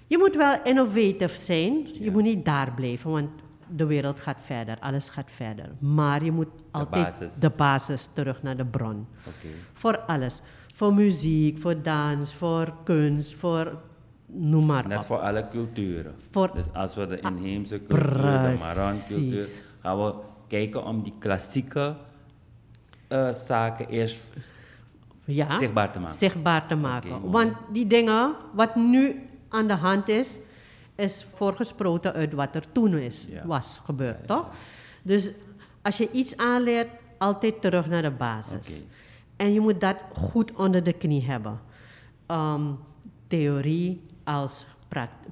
Je 0.06 0.18
moet 0.18 0.36
wel 0.36 0.62
innovatief 0.64 1.36
zijn, 1.36 2.02
je 2.02 2.10
moet 2.10 2.22
niet 2.22 2.44
daar 2.44 2.72
blijven, 2.72 3.10
want 3.10 3.30
de 3.68 3.86
wereld 3.86 4.20
gaat 4.20 4.40
verder, 4.44 4.78
alles 4.80 5.08
gaat 5.08 5.30
verder. 5.30 5.70
Maar 5.78 6.24
je 6.24 6.32
moet 6.32 6.48
altijd 6.70 7.18
de 7.18 7.18
basis, 7.18 7.34
de 7.40 7.50
basis 7.50 8.08
terug 8.12 8.42
naar 8.42 8.56
de 8.56 8.64
bron. 8.64 9.06
Voor 9.72 9.98
alles. 9.98 10.40
Voor 10.74 10.94
muziek, 10.94 11.58
voor 11.58 11.82
dans, 11.82 12.34
voor 12.34 12.74
kunst, 12.84 13.34
voor 13.34 13.80
noem 14.26 14.66
maar 14.66 14.88
Net 14.88 14.98
op. 14.98 15.04
voor 15.04 15.18
alle 15.18 15.48
culturen. 15.48 16.14
Voor 16.30 16.50
dus 16.54 16.64
als 16.72 16.94
we 16.94 17.06
de 17.06 17.22
ah, 17.22 17.30
inheemse 17.30 17.82
cultuur, 17.86 18.12
de 18.12 18.56
Maran-cultuur, 18.58 19.48
gaan 19.80 20.04
we 20.04 20.14
kijken 20.46 20.84
om 20.84 21.02
die 21.02 21.14
klassieke 21.18 21.94
uh, 23.08 23.32
zaken 23.32 23.88
eerst 23.88 24.20
ja, 25.24 25.58
zichtbaar 25.58 25.92
te 25.92 25.98
maken. 25.98 26.14
Zichtbaar 26.14 26.66
te 26.66 26.74
maken. 26.74 27.14
Okay, 27.14 27.30
Want 27.30 27.52
die 27.72 27.86
dingen, 27.86 28.34
wat 28.52 28.76
nu 28.76 29.28
aan 29.48 29.66
de 29.66 29.74
hand 29.74 30.08
is, 30.08 30.38
is 30.94 31.26
voorgesproken 31.34 32.12
uit 32.12 32.32
wat 32.32 32.54
er 32.54 32.72
toen 32.72 32.94
is, 32.94 33.26
ja. 33.28 33.46
was 33.46 33.80
gebeurd, 33.84 34.18
ja, 34.20 34.26
toch? 34.26 34.46
Dus 35.02 35.30
als 35.82 35.96
je 35.96 36.10
iets 36.10 36.36
aanleert, 36.36 36.88
altijd 37.18 37.60
terug 37.60 37.88
naar 37.88 38.02
de 38.02 38.10
basis. 38.10 38.82
En 39.36 39.52
je 39.52 39.60
moet 39.60 39.80
dat 39.80 39.96
goed 40.12 40.52
onder 40.52 40.82
de 40.82 40.92
knie 40.92 41.22
hebben. 41.22 41.60
Ehm, 42.26 42.62
theorie 43.26 44.00
als 44.24 44.64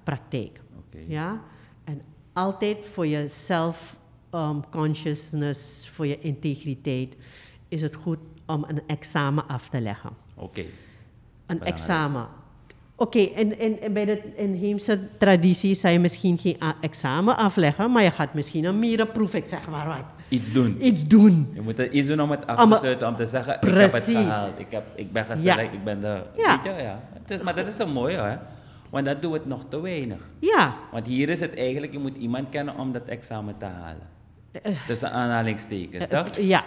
praktijk. 0.04 0.60
Ja? 1.06 1.40
En 1.84 2.02
altijd 2.32 2.78
voor 2.92 3.06
je 3.06 3.28
self-consciousness, 3.28 5.88
voor 5.88 6.06
je 6.06 6.18
integriteit, 6.18 7.16
is 7.68 7.82
het 7.82 7.96
goed 7.96 8.18
om 8.46 8.64
een 8.68 8.82
examen 8.86 9.48
af 9.48 9.68
te 9.68 9.80
leggen. 9.80 10.10
Oké. 10.34 10.64
Een 11.46 11.62
examen. 11.62 12.26
Oké, 12.96 13.18
in, 13.18 13.58
in, 13.58 13.92
bij 13.92 14.04
de 14.04 14.34
inheemse 14.36 14.98
traditie 15.18 15.74
zou 15.74 15.92
je 15.92 15.98
misschien 15.98 16.38
geen 16.38 16.56
examen 16.80 17.36
afleggen, 17.36 17.92
maar 17.92 18.02
je 18.02 18.10
gaat 18.10 18.34
misschien 18.34 18.64
een 18.64 18.78
mierenproef, 18.78 19.34
ik 19.34 19.46
zeg 19.46 19.68
maar 19.68 19.86
wat. 19.86 20.04
Iets 20.28 20.52
doen. 20.52 20.86
Iets 20.86 21.06
doen. 21.06 21.50
Je 21.54 21.60
moet 21.60 21.78
er 21.78 21.90
iets 21.90 22.08
doen 22.08 22.20
om 22.20 22.30
het 22.30 22.46
af 22.46 22.70
te 22.70 22.76
sluiten, 22.76 23.08
om 23.08 23.14
te 23.14 23.26
zeggen, 23.26 23.58
Precies. 23.58 23.84
ik 23.84 23.92
heb 23.92 23.92
het 23.92 24.04
gehaald, 24.04 24.58
ik, 24.58 24.66
heb, 24.70 24.84
ik 24.94 25.12
ben 25.12 25.24
geselect, 25.24 25.72
ik 25.72 25.84
ben 25.84 26.00
de... 26.00 26.22
Ja. 26.36 26.60
Weet 26.62 26.76
je, 26.76 26.82
ja. 26.82 27.00
Het 27.12 27.30
is, 27.30 27.42
maar 27.42 27.54
dat 27.54 27.66
is 27.66 27.78
een 27.78 27.92
mooie, 27.92 28.16
hè. 28.16 28.36
Want 28.92 29.06
dat 29.06 29.22
doet 29.22 29.32
het 29.32 29.46
nog 29.46 29.64
te 29.68 29.80
weinig. 29.80 30.20
Ja. 30.38 30.74
Want 30.90 31.06
hier 31.06 31.28
is 31.28 31.40
het 31.40 31.56
eigenlijk, 31.56 31.92
je 31.92 31.98
moet 31.98 32.16
iemand 32.16 32.48
kennen 32.48 32.78
om 32.78 32.92
dat 32.92 33.04
examen 33.04 33.54
te 33.58 33.64
halen. 33.64 34.08
Uh, 34.66 34.86
Tussen 34.86 35.10
aanhalingstekens, 35.12 36.04
uh, 36.04 36.10
toch? 36.10 36.36
Ja. 36.36 36.64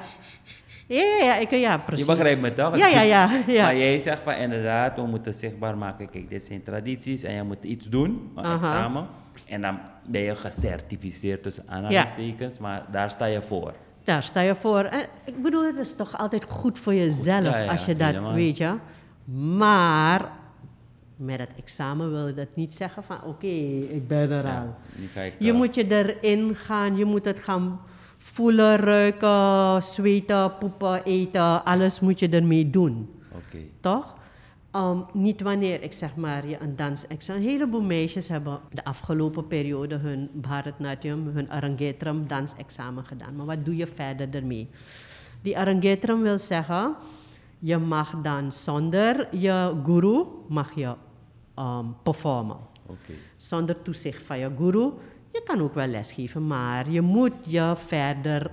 Ja, 0.88 1.04
ja, 1.20 1.36
ik, 1.36 1.52
ja, 1.52 1.78
precies. 1.78 2.06
Je 2.06 2.12
begrijpt 2.12 2.42
me 2.42 2.54
toch? 2.54 2.78
Ja, 2.78 2.88
ja, 2.88 3.02
ja, 3.02 3.30
ja. 3.48 3.64
Maar 3.64 3.78
jij 3.78 4.00
zegt 4.00 4.22
van 4.24 4.34
inderdaad, 4.34 4.96
we 4.96 5.02
moeten 5.02 5.34
zichtbaar 5.34 5.78
maken. 5.78 6.10
Kijk, 6.10 6.30
dit 6.30 6.44
zijn 6.44 6.64
tradities 6.64 7.24
en 7.24 7.34
je 7.34 7.44
moet 7.44 7.64
iets 7.64 7.90
doen, 7.90 8.32
een 8.36 8.46
examen. 8.46 9.08
En 9.48 9.62
dan 9.62 9.80
ben 10.06 10.22
je 10.22 10.36
gecertificeerd 10.36 11.44
tussen 11.44 11.64
aanhalingstekens, 11.68 12.58
maar 12.58 12.86
daar 12.92 13.10
sta 13.10 13.26
je 13.26 13.42
voor. 13.42 13.74
Daar 14.04 14.24
sta 14.24 14.42
je 14.42 14.56
voor. 14.56 14.84
En 14.84 15.06
ik 15.24 15.42
bedoel, 15.42 15.66
het 15.66 15.78
is 15.78 15.96
toch 15.96 16.18
altijd 16.18 16.46
goed 16.50 16.80
voor 16.80 16.94
jezelf 16.94 17.68
als 17.68 17.86
je 17.86 17.96
dat 17.96 18.34
weet, 18.34 18.58
je. 18.58 18.74
Maar 19.58 20.32
met 21.16 21.40
het 21.40 21.50
examen 21.58 22.12
wil 22.12 22.28
je 22.28 22.34
dat 22.34 22.56
niet 22.56 22.74
zeggen 22.74 23.04
van 23.04 23.24
oké, 23.24 23.48
ik 23.48 24.08
ben 24.08 24.32
er 24.32 24.46
al. 24.46 24.76
Je 25.40 25.54
moet 25.54 25.76
je 25.76 25.88
erin 25.88 26.56
gaan, 26.56 26.98
je 26.98 27.06
moet 27.06 27.26
het 27.26 27.40
gaan 27.40 27.80
voelen, 28.18 28.76
ruiken, 28.76 29.84
zweten, 29.84 30.58
poepen, 30.58 31.04
eten, 31.04 31.66
alles 31.66 32.00
moet 32.00 32.20
je 32.20 32.30
ermee 32.30 32.70
doen. 32.70 33.10
Oké. 33.32 33.58
Toch? 33.80 34.16
Um, 34.76 35.06
niet 35.14 35.42
wanneer, 35.42 35.84
ik 35.84 35.94
zeg 35.94 36.16
maar, 36.16 36.48
je 36.48 36.62
een 36.62 36.76
dansexamen... 36.76 37.42
Een 37.42 37.48
heleboel 37.48 37.82
meisjes 37.82 38.28
hebben 38.28 38.60
de 38.72 38.84
afgelopen 38.84 39.48
periode 39.48 39.96
hun 39.96 40.30
Bharatnatyam, 40.34 41.28
hun 41.28 41.50
Arangetram 41.50 42.28
dansexamen 42.28 43.06
gedaan. 43.06 43.36
Maar 43.36 43.46
wat 43.46 43.66
doe 43.66 43.76
je 43.76 43.88
verder 43.88 44.28
ermee? 44.32 44.70
Die 45.42 45.58
Arangetram 45.58 46.22
wil 46.22 46.38
zeggen, 46.38 46.96
je 47.66 47.78
mag 47.78 48.22
dan 48.22 48.52
zonder 48.52 49.36
je 49.36 49.82
guru, 49.84 50.24
mag 50.48 50.76
je 50.76 50.96
um, 51.60 51.96
performen. 52.04 52.58
Okay. 52.86 53.16
Zonder 53.38 53.82
toezicht 53.82 54.24
van 54.24 54.40
je 54.40 54.52
guru. 54.58 54.92
Je 55.32 55.42
kan 55.46 55.62
ook 55.62 55.74
wel 55.74 55.88
lesgeven, 55.88 56.48
maar 56.48 56.92
je 56.92 57.02
moet 57.02 57.34
je 57.48 57.74
verder 57.76 58.52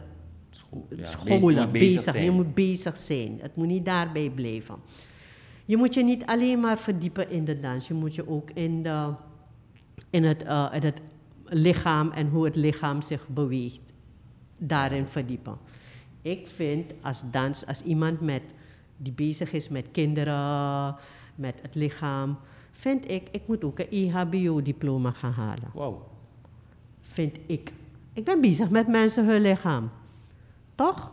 scholen, 1.03 1.72
bezig, 1.72 2.22
Je 2.22 2.31
moet 2.31 2.55
bezig 2.55 2.96
zijn. 2.96 3.38
Het 3.40 3.57
moet 3.57 3.66
niet 3.66 3.85
daarbij 3.85 4.31
blijven. 4.31 4.75
Je 5.64 5.77
moet 5.77 5.94
je 5.94 6.05
niet 6.05 6.27
alleen 6.27 6.61
maar 6.61 6.79
verdiepen 6.79 7.31
in 7.31 7.44
de 7.44 7.61
dans. 7.61 7.88
Je 7.88 7.94
moet 7.94 8.14
je 8.14 8.29
ook 8.29 8.51
in, 8.51 8.83
de, 8.83 9.12
in, 10.11 10.25
het, 10.25 10.42
uh, 10.42 10.68
in 10.72 10.83
het 10.83 11.01
lichaam 11.44 12.11
en 12.11 12.29
hoe 12.29 12.44
het 12.44 12.57
lichaam 12.57 13.03
zich 13.03 13.29
beweegt, 13.29 13.81
daarin 14.59 15.07
verdiepen. 15.07 15.57
Ik 16.22 16.48
vind 16.48 16.92
als 17.03 17.22
dans, 17.31 17.66
als 17.66 17.83
iemand 17.83 18.20
met, 18.20 18.42
die 19.03 19.12
bezig 19.12 19.53
is 19.53 19.69
met 19.69 19.87
kinderen, 19.93 20.97
met 21.35 21.59
het 21.62 21.75
lichaam, 21.75 22.38
vind 22.71 23.11
ik, 23.11 23.29
ik 23.31 23.43
moet 23.47 23.65
ook 23.65 23.79
een 23.79 23.91
EHBO-diploma 23.91 25.11
gaan 25.11 25.33
halen. 25.33 25.71
Wow. 25.73 26.03
Vind 27.01 27.38
ik. 27.47 27.73
Ik 28.12 28.25
ben 28.25 28.41
bezig 28.41 28.71
met 28.71 28.87
mensen 28.87 29.27
hun 29.27 29.41
lichaam. 29.41 29.91
Toch? 30.75 31.11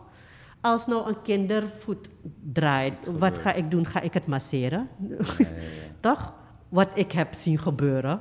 Als 0.60 0.86
nou 0.86 1.08
een 1.08 1.22
kindervoet 1.22 2.08
draait, 2.52 3.10
wat 3.18 3.38
ga 3.38 3.52
ik 3.52 3.70
doen? 3.70 3.86
Ga 3.86 4.00
ik 4.00 4.14
het 4.14 4.26
masseren? 4.26 4.88
Ja, 5.08 5.16
ja, 5.38 5.46
Toch? 6.00 6.32
Wat 6.68 6.88
ik 6.94 7.12
heb 7.12 7.34
zien 7.34 7.58
gebeuren. 7.58 8.20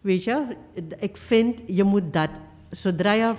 Weet 0.00 0.24
je, 0.24 0.56
ik 0.98 1.16
vind 1.16 1.60
je 1.66 1.84
moet 1.84 2.12
dat, 2.12 2.30
zodra 2.70 3.12
je 3.12 3.34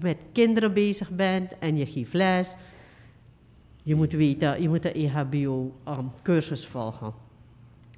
met 0.00 0.24
kinderen 0.32 0.72
bezig 0.72 1.10
bent 1.10 1.58
en 1.58 1.76
je 1.76 1.86
geeft 1.86 2.12
les, 2.12 2.54
je 3.84 3.94
moet 3.94 4.12
weten, 4.12 4.62
je 4.62 4.68
moet 4.68 4.84
een 4.84 4.92
EHBO-cursus 4.92 6.64
um, 6.64 6.70
volgen. 6.70 7.12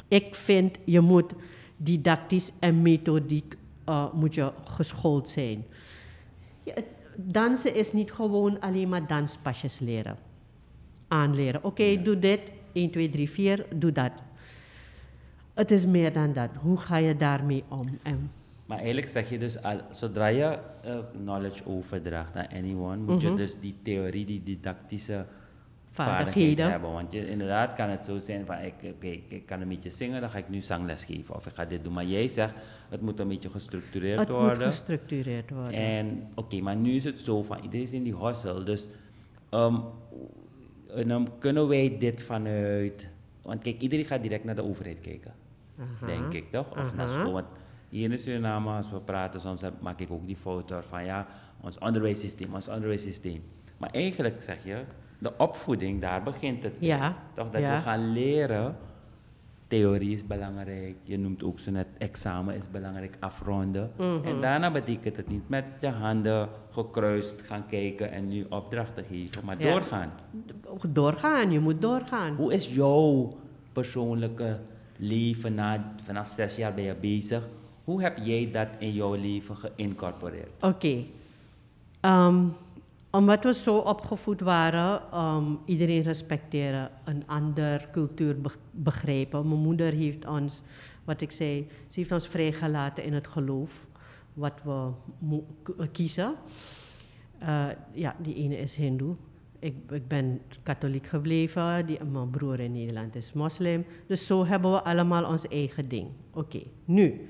Ik 0.08 0.34
vind 0.34 0.78
je 0.84 1.00
moet 1.00 1.32
didactisch 1.76 2.52
en 2.58 2.82
methodiek 2.82 3.56
uh, 3.88 4.12
moet 4.12 4.34
je 4.34 4.52
geschoold 4.64 5.28
zijn. 5.28 5.64
Ja, 6.62 6.74
dansen 7.16 7.74
is 7.74 7.92
niet 7.92 8.12
gewoon 8.12 8.60
alleen 8.60 8.88
maar 8.88 9.06
danspasjes 9.06 9.78
leren. 9.78 10.16
Aanleren. 11.08 11.64
Oké, 11.64 12.02
doe 12.02 12.18
dit. 12.18 12.40
1, 12.72 12.90
2, 12.90 13.10
3, 13.10 13.30
4, 13.30 13.66
doe 13.74 13.92
dat. 13.92 14.12
Het 15.54 15.70
is 15.70 15.86
meer 15.86 16.12
dan 16.12 16.32
dat. 16.32 16.50
Hoe 16.60 16.76
ga 16.76 16.96
je 16.96 17.16
daarmee 17.16 17.64
om? 17.68 17.98
En 18.02 18.30
maar 18.66 18.78
eigenlijk 18.78 19.08
zeg 19.08 19.30
je 19.30 19.38
dus, 19.38 19.62
al, 19.62 19.80
zodra 19.90 20.26
je 20.26 20.58
uh, 20.86 20.98
knowledge 21.22 21.66
overdraagt 21.66 22.36
aan 22.36 22.48
anyone, 22.52 22.96
moet 22.96 23.20
je 23.20 23.28
mhm. 23.28 23.36
dus 23.36 23.60
die 23.60 23.74
theorie, 23.82 24.24
die 24.24 24.42
didactische 24.42 25.26
vaardigheden 26.04 26.70
hebben. 26.70 26.92
Want 26.92 27.12
je, 27.12 27.28
inderdaad 27.28 27.72
kan 27.74 27.88
het 27.88 28.04
zo 28.04 28.18
zijn 28.18 28.46
van, 28.46 28.58
ik, 28.58 28.74
okay, 28.94 29.22
ik 29.28 29.46
kan 29.46 29.60
een 29.60 29.68
beetje 29.68 29.90
zingen, 29.90 30.20
dan 30.20 30.30
ga 30.30 30.38
ik 30.38 30.48
nu 30.48 30.60
zangles 30.60 31.04
geven. 31.04 31.34
Of 31.34 31.46
ik 31.46 31.54
ga 31.54 31.64
dit 31.64 31.84
doen. 31.84 31.92
Maar 31.92 32.04
jij 32.04 32.28
zegt, 32.28 32.54
het 32.88 33.00
moet 33.00 33.20
een 33.20 33.28
beetje 33.28 33.50
gestructureerd 33.50 34.18
het 34.18 34.28
worden. 34.28 34.48
Het 34.48 34.58
moet 34.58 34.66
gestructureerd 34.66 35.50
worden. 35.50 35.72
En 35.72 36.28
oké, 36.34 36.60
maar 36.60 36.76
nu 36.76 36.94
is 36.94 37.04
het 37.04 37.20
zo 37.20 37.42
van, 37.42 37.58
iedereen 37.62 37.86
is 37.86 37.92
in 37.92 38.02
die 38.02 38.16
hustle. 38.16 38.62
Dus 38.62 38.86
um, 39.50 39.82
dan 41.06 41.28
kunnen 41.38 41.68
wij 41.68 41.96
dit 41.98 42.22
vanuit... 42.22 43.08
Want 43.42 43.62
kijk, 43.62 43.80
iedereen 43.80 44.04
gaat 44.04 44.22
direct 44.22 44.44
naar 44.44 44.54
de 44.54 44.64
overheid 44.64 45.00
kijken. 45.00 45.32
Denk 46.06 46.32
ik, 46.32 46.50
toch? 46.50 46.70
Of 46.70 46.94
naar 46.94 47.08
school. 47.08 47.32
Want 47.32 47.46
hier 47.88 48.10
in 48.10 48.18
Suriname, 48.18 48.70
als 48.70 48.90
we 48.90 49.00
praten, 49.00 49.40
soms 49.40 49.62
maak 49.80 50.00
ik 50.00 50.10
ook 50.10 50.26
die 50.26 50.36
foto 50.36 50.80
van, 50.88 51.04
ja, 51.04 51.26
ons 51.60 51.78
onderwijssysteem, 51.78 52.54
ons 52.54 52.68
onderwijssysteem. 52.68 53.42
Maar 53.76 53.90
eigenlijk 53.90 54.42
zeg 54.42 54.64
je, 54.64 54.76
de 55.26 55.32
opvoeding, 55.36 56.00
daar 56.00 56.22
begint 56.22 56.62
het. 56.62 56.76
Ja. 56.80 57.16
Toch 57.34 57.50
dat 57.50 57.62
we 57.62 57.78
gaan 57.82 58.12
leren. 58.12 58.76
Theorie 59.66 60.14
is 60.14 60.26
belangrijk. 60.26 60.96
Je 61.02 61.18
noemt 61.18 61.42
ook 61.42 61.58
zo 61.58 61.70
net 61.70 61.86
examen 61.98 62.54
is 62.54 62.70
belangrijk, 62.70 63.16
afronden. 63.20 63.90
Mhm. 63.96 64.24
En 64.24 64.40
daarna 64.40 64.70
betekent 64.70 65.16
het 65.16 65.28
niet 65.28 65.48
met 65.48 65.64
je 65.80 65.88
handen 65.88 66.48
gekruist 66.70 67.42
gaan 67.42 67.66
kijken 67.66 68.12
en 68.12 68.28
nu 68.28 68.46
opdrachten 68.48 69.04
geven, 69.04 69.44
maar 69.44 69.58
doorgaan. 69.58 70.12
Doorgaan, 70.88 71.50
je 71.50 71.60
moet 71.60 71.80
doorgaan. 71.82 72.34
Hoe 72.34 72.52
is 72.52 72.74
jouw 72.74 73.36
persoonlijke 73.72 74.58
leven 74.96 75.54
na, 75.54 75.94
vanaf 76.04 76.28
zes 76.28 76.56
jaar 76.56 76.74
ben 76.74 76.84
je 76.84 76.94
bezig? 77.00 77.48
Hoe 77.84 78.02
heb 78.02 78.18
jij 78.22 78.48
dat 78.52 78.68
in 78.78 78.92
jouw 78.92 79.14
leven 79.14 79.56
geïncorporeerd? 79.56 80.50
Oké. 80.60 81.04
Ehm, 82.00 82.38
omdat 83.16 83.44
we 83.44 83.54
zo 83.54 83.76
opgevoed 83.76 84.40
waren, 84.40 85.18
um, 85.20 85.58
iedereen 85.64 86.02
respecteren, 86.02 86.90
een 87.04 87.22
ander 87.26 87.88
cultuur 87.92 88.36
begrijpen. 88.70 89.48
Mijn 89.48 89.60
moeder 89.60 89.92
heeft 89.92 90.26
ons, 90.26 90.62
wat 91.04 91.20
ik 91.20 91.30
zei, 91.30 91.66
ze 91.88 92.00
heeft 92.00 92.12
ons 92.12 92.28
vrijgelaten 92.28 93.04
in 93.04 93.12
het 93.12 93.26
geloof, 93.26 93.86
wat 94.32 94.52
we 94.62 95.86
kiezen. 95.92 96.34
Uh, 97.42 97.66
ja, 97.92 98.16
die 98.18 98.34
ene 98.34 98.56
is 98.56 98.74
hindoe. 98.74 99.14
Ik, 99.58 99.74
ik, 99.90 100.08
ben 100.08 100.40
katholiek 100.62 101.06
gebleven, 101.06 101.86
die, 101.86 102.04
mijn 102.04 102.30
broer 102.30 102.60
in 102.60 102.72
Nederland 102.72 103.14
is 103.14 103.32
moslim. 103.32 103.84
Dus 104.06 104.26
zo 104.26 104.46
hebben 104.46 104.72
we 104.72 104.82
allemaal 104.82 105.24
ons 105.24 105.48
eigen 105.48 105.88
ding. 105.88 106.08
Oké, 106.32 106.62
nu, 106.84 107.28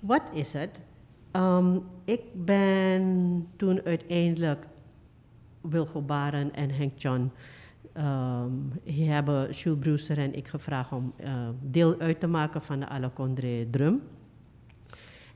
wat 0.00 0.22
is 0.32 0.52
het? 0.52 0.80
Um, 1.32 1.82
ik 2.04 2.20
ben 2.34 3.46
toen 3.56 3.80
uiteindelijk 3.84 4.66
Wilgo 5.68 6.00
Baren 6.00 6.54
en 6.54 6.70
Henk 6.70 6.98
John 6.98 7.30
um, 7.98 8.72
hebben 8.84 9.50
Jules 9.50 9.78
Brewster 9.78 10.18
en 10.18 10.34
ik 10.34 10.48
gevraagd 10.48 10.92
om 10.92 11.12
uh, 11.20 11.48
deel 11.60 11.98
uit 11.98 12.20
te 12.20 12.26
maken 12.26 12.62
van 12.62 12.80
de 12.80 12.88
Alacondre 12.88 13.66
Drum. 13.70 14.02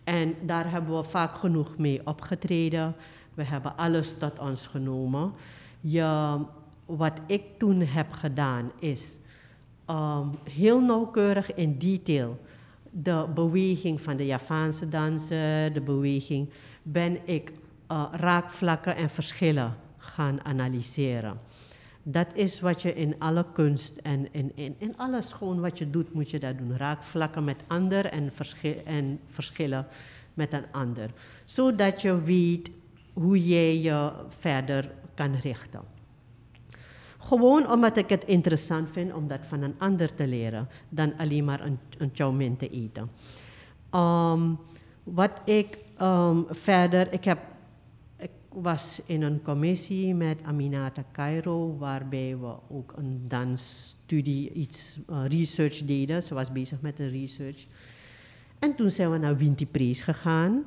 En 0.04 0.34
daar 0.42 0.70
hebben 0.70 0.96
we 0.96 1.04
vaak 1.04 1.34
genoeg 1.34 1.78
mee 1.78 2.00
opgetreden. 2.04 2.94
We 3.34 3.44
hebben 3.44 3.76
alles 3.76 4.14
tot 4.18 4.38
ons 4.38 4.66
genomen. 4.66 5.32
Je, 5.80 6.38
wat 6.86 7.20
ik 7.26 7.42
toen 7.58 7.80
heb 7.80 8.12
gedaan 8.12 8.70
is 8.78 9.18
um, 9.90 10.30
heel 10.50 10.80
nauwkeurig 10.80 11.54
in 11.54 11.78
detail 11.78 12.40
de 12.90 13.26
beweging 13.34 14.00
van 14.00 14.16
de 14.16 14.26
Javaanse 14.26 14.88
dansen, 14.88 15.72
de 15.72 15.80
beweging, 15.80 16.48
ben 16.82 17.18
ik 17.24 17.52
uh, 17.92 18.04
raakvlakken 18.12 18.96
en 18.96 19.10
verschillen 19.10 19.76
gaan 20.14 20.44
analyseren. 20.44 21.40
Dat 22.03 22.27
is 22.35 22.61
wat 22.61 22.83
je 22.83 22.94
in 22.94 23.14
alle 23.18 23.44
kunst 23.53 23.96
en 23.96 24.33
in, 24.33 24.53
in, 24.55 24.75
in 24.79 24.96
alles 24.96 25.33
gewoon 25.33 25.61
wat 25.61 25.79
je 25.79 25.90
doet, 25.90 26.14
moet 26.14 26.31
je 26.31 26.38
dat 26.38 26.59
doen. 26.59 26.77
Raakvlakken 26.77 27.44
met 27.44 27.62
ander 27.66 28.05
en, 28.05 28.33
en 28.85 29.20
verschillen 29.27 29.87
met 30.35 30.53
een 30.53 30.64
ander. 30.72 31.11
Zodat 31.44 32.03
je 32.03 32.22
weet 32.22 32.70
hoe 33.12 33.46
je 33.46 33.83
je 33.83 34.12
verder 34.29 34.90
kan 35.14 35.35
richten. 35.35 35.81
Gewoon 37.18 37.70
omdat 37.70 37.96
ik 37.96 38.09
het 38.09 38.25
interessant 38.25 38.90
vind 38.90 39.14
om 39.14 39.29
dat 39.29 39.46
van 39.46 39.62
een 39.62 39.75
ander 39.79 40.14
te 40.14 40.27
leren, 40.27 40.68
dan 40.88 41.16
alleen 41.16 41.44
maar 41.44 41.61
een, 41.61 41.79
een 41.98 42.57
te 42.57 42.68
eten. 42.68 43.11
Um, 43.94 44.59
wat 45.03 45.40
ik 45.44 45.79
um, 46.01 46.46
verder, 46.51 47.12
ik 47.12 47.25
heb 47.25 47.38
was 48.54 49.00
in 49.04 49.22
een 49.22 49.42
commissie 49.42 50.14
met 50.14 50.42
Aminata 50.42 51.04
Cairo, 51.12 51.76
waarbij 51.78 52.36
we 52.38 52.54
ook 52.68 52.92
een 52.96 53.24
dansstudie, 53.28 54.52
iets 54.52 54.98
uh, 55.10 55.22
research 55.28 55.84
deden. 55.84 56.22
Ze 56.22 56.34
was 56.34 56.52
bezig 56.52 56.80
met 56.80 56.96
de 56.96 57.08
research. 57.08 57.66
En 58.58 58.74
toen 58.74 58.90
zijn 58.90 59.10
we 59.10 59.18
naar 59.18 59.36
Winti 59.36 59.66
Prees 59.66 60.00
gegaan, 60.00 60.64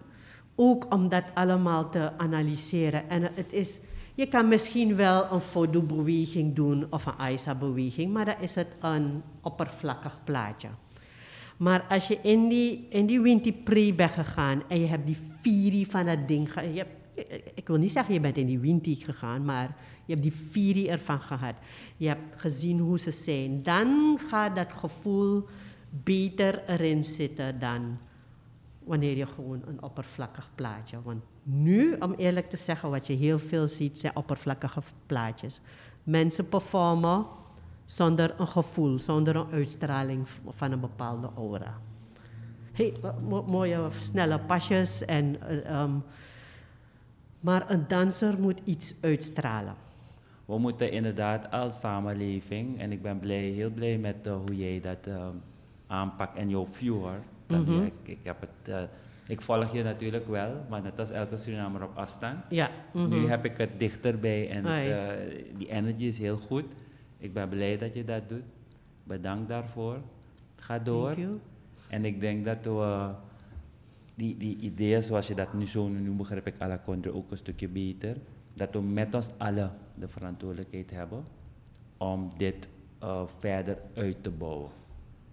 ook 0.55 0.93
om 0.93 1.09
dat 1.09 1.23
allemaal 1.33 1.89
te 1.89 2.11
analyseren. 2.17 3.09
En 3.09 3.21
het 3.21 3.53
is, 3.53 3.79
je 4.15 4.27
kan 4.27 4.47
misschien 4.47 4.95
wel 4.95 5.31
een 5.31 5.41
fotobeweging 5.41 6.55
doen 6.55 6.85
of 6.89 7.05
een 7.05 7.17
AISA-beweging, 7.17 8.13
maar 8.13 8.25
dan 8.25 8.39
is 8.39 8.55
het 8.55 8.67
een 8.79 9.21
oppervlakkig 9.41 10.19
plaatje. 10.23 10.67
Maar 11.57 11.85
als 11.89 12.07
je 12.07 12.19
in 12.21 12.47
die, 12.47 12.87
in 12.89 13.05
die 13.05 13.21
Winti 13.21 13.53
Pre 13.53 13.93
bent 13.93 14.11
gegaan 14.11 14.63
en 14.67 14.79
je 14.79 14.87
hebt 14.87 15.05
die 15.05 15.17
Firi 15.39 15.85
van 15.85 16.05
dat 16.05 16.27
ding, 16.27 16.53
je 16.53 16.77
hebt 16.77 17.04
ik 17.53 17.67
wil 17.67 17.77
niet 17.77 17.91
zeggen 17.91 18.13
je 18.13 18.19
bent 18.19 18.37
in 18.37 18.45
die 18.45 18.59
windy 18.59 19.03
gegaan, 19.03 19.45
maar 19.45 19.75
je 20.05 20.13
hebt 20.13 20.23
die 20.23 20.31
fury 20.31 20.87
ervan 20.87 21.21
gehad. 21.21 21.55
Je 21.97 22.07
hebt 22.07 22.41
gezien 22.41 22.79
hoe 22.79 22.99
ze 22.99 23.11
zijn. 23.11 23.63
Dan 23.63 24.19
gaat 24.29 24.55
dat 24.55 24.73
gevoel 24.73 25.47
beter 25.89 26.63
erin 26.67 27.03
zitten 27.03 27.59
dan 27.59 27.97
wanneer 28.83 29.17
je 29.17 29.25
gewoon 29.25 29.61
een 29.65 29.83
oppervlakkig 29.83 30.49
plaatje. 30.55 30.97
Want 31.03 31.23
nu, 31.43 31.95
om 31.99 32.13
eerlijk 32.13 32.49
te 32.49 32.57
zeggen, 32.57 32.89
wat 32.89 33.07
je 33.07 33.13
heel 33.13 33.39
veel 33.39 33.67
ziet, 33.67 33.99
zijn 33.99 34.15
oppervlakkige 34.15 34.81
plaatjes. 35.05 35.61
Mensen 36.03 36.49
performen 36.49 37.25
zonder 37.85 38.35
een 38.37 38.47
gevoel, 38.47 38.99
zonder 38.99 39.35
een 39.35 39.51
uitstraling 39.51 40.27
van 40.49 40.71
een 40.71 40.79
bepaalde 40.79 41.29
aura. 41.35 41.77
Hey, 42.71 42.93
mooie 43.47 43.87
snelle 43.97 44.39
pasjes 44.39 45.05
en 45.05 45.37
um, 45.75 46.03
maar 47.45 47.71
een 47.71 47.87
danser 47.87 48.39
moet 48.39 48.59
iets 48.63 48.95
uitstralen. 49.01 49.75
We 50.45 50.57
moeten 50.57 50.91
inderdaad 50.91 51.51
als 51.51 51.79
samenleving, 51.79 52.79
en 52.79 52.91
ik 52.91 53.01
ben 53.01 53.19
blij, 53.19 53.43
heel 53.43 53.69
blij 53.69 53.97
met 53.97 54.27
uh, 54.27 54.35
hoe 54.35 54.57
jij 54.57 54.79
dat 54.81 55.07
uh, 55.07 55.27
aanpakt 55.87 56.37
en 56.37 56.49
jouw 56.49 56.65
viewer. 56.65 57.19
Mm 57.47 57.65
-hmm. 57.65 57.83
ik, 57.83 57.93
ik, 58.03 58.17
heb 58.23 58.41
het, 58.41 58.69
uh, 58.69 58.81
ik 59.27 59.41
volg 59.41 59.73
je 59.73 59.83
natuurlijk 59.83 60.27
wel, 60.27 60.65
maar 60.69 60.81
net 60.81 60.99
als 60.99 61.09
elke 61.09 61.37
Surinamer 61.37 61.83
op 61.83 61.97
afstand. 61.97 62.37
Ja. 62.49 62.69
Mm 62.91 63.01
-hmm. 63.01 63.09
Nu 63.09 63.19
mhm. 63.19 63.29
heb 63.29 63.45
ik 63.45 63.57
het 63.57 63.79
dichterbij 63.79 64.49
en 64.49 64.65
het, 64.65 65.57
die 65.57 65.69
energie 65.69 66.07
is 66.07 66.19
heel 66.19 66.37
goed. 66.37 66.65
Ik 67.17 67.33
ben 67.33 67.49
blij 67.49 67.77
dat 67.77 67.93
je 67.93 68.05
dat 68.05 68.29
doet. 68.29 68.43
Bedankt 69.03 69.49
daarvoor. 69.49 69.97
Ga 70.55 70.79
door. 70.79 71.15
En 71.89 72.05
ik 72.05 72.19
denk 72.19 72.45
dat 72.45 72.63
we 72.63 73.09
die, 74.15 74.37
die 74.37 74.57
ideeën 74.57 75.03
zoals 75.03 75.27
je 75.27 75.35
dat 75.35 75.53
nu 75.53 75.67
zo 75.67 75.87
nu 75.87 76.11
begrijp 76.11 76.47
ik 76.47 76.55
alle 76.57 76.79
Condre 76.83 77.13
ook 77.13 77.31
een 77.31 77.37
stukje 77.37 77.67
beter. 77.67 78.17
Dat 78.53 78.69
we 78.71 78.81
met 78.81 79.13
ons 79.13 79.31
allen 79.37 79.71
de 79.95 80.07
verantwoordelijkheid 80.07 80.91
hebben 80.91 81.23
om 81.97 82.31
dit 82.37 82.69
uh, 83.03 83.21
verder 83.37 83.77
uit 83.93 84.23
te 84.23 84.29
bouwen. 84.29 84.69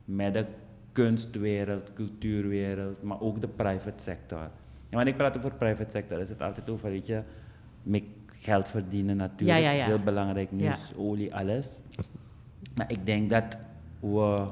Met 0.05 0.35
de 0.35 0.47
kunstwereld, 0.93 1.93
cultuurwereld, 1.93 3.03
maar 3.03 3.21
ook 3.21 3.41
de 3.41 3.49
private 3.49 4.03
sector. 4.03 4.39
En 4.39 4.51
wanneer 4.99 5.13
ik 5.13 5.17
praat 5.17 5.37
over 5.37 5.55
private 5.55 5.91
sector, 5.91 6.21
is 6.21 6.29
het 6.29 6.43
altijd 6.43 6.71
over, 6.71 6.91
weet 6.91 7.07
je, 7.07 7.23
met 7.83 8.03
geld 8.27 8.69
verdienen 8.69 9.17
natuurlijk. 9.17 9.59
Ja, 9.59 9.71
ja, 9.71 9.77
ja. 9.79 9.85
Heel 9.85 9.99
belangrijk, 9.99 10.53
nieuws, 10.53 10.93
olie, 10.97 11.35
alles. 11.35 11.81
Maar 12.75 12.91
ik 12.91 13.07
denk 13.07 13.31
dat 13.31 13.59
we, 14.01 14.45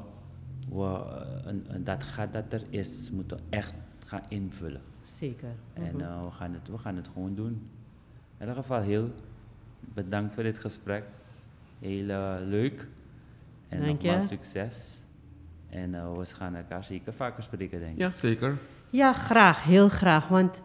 we 0.68 1.02
een, 1.44 1.64
een, 1.68 1.84
dat 1.84 2.04
gat 2.04 2.32
dat 2.32 2.52
er 2.52 2.62
is, 2.70 3.10
moeten 3.12 3.38
echt 3.48 3.74
gaan 4.10 4.22
invullen. 4.28 4.80
Zeker. 5.02 5.54
En 5.72 6.00
uh, 6.00 6.24
we, 6.24 6.30
gaan 6.30 6.52
het, 6.52 6.68
we 6.68 6.78
gaan 6.78 6.96
het 6.96 7.08
gewoon 7.12 7.34
doen. 7.34 7.70
In 8.38 8.46
ieder 8.46 8.54
geval 8.54 8.80
heel 8.80 9.10
bedankt 9.94 10.34
voor 10.34 10.42
dit 10.42 10.58
gesprek. 10.58 11.04
Heel 11.78 12.08
uh, 12.08 12.34
leuk. 12.44 12.86
En 13.68 13.80
Dank 13.80 14.02
nogmaals 14.02 14.28
succes. 14.28 15.02
En 15.68 15.92
uh, 15.92 16.12
we 16.16 16.24
gaan 16.24 16.54
elkaar 16.54 16.84
zeker 16.84 17.12
vaker 17.12 17.42
spreken, 17.42 17.80
denk 17.80 17.92
ik. 17.92 17.98
Ja, 17.98 18.10
zeker. 18.14 18.58
Ja, 18.90 19.12
graag. 19.12 19.64
Heel 19.64 19.88
graag. 19.88 20.28
Want 20.28 20.56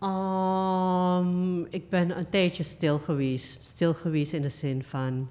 um, 0.00 1.66
ik 1.70 1.88
ben 1.88 2.18
een 2.18 2.28
tijdje 2.28 2.62
stil 2.62 2.98
geweest. 2.98 3.64
Stil 3.64 3.94
geweest 3.94 4.32
in 4.32 4.42
de 4.42 4.48
zin 4.48 4.82
van 4.82 5.28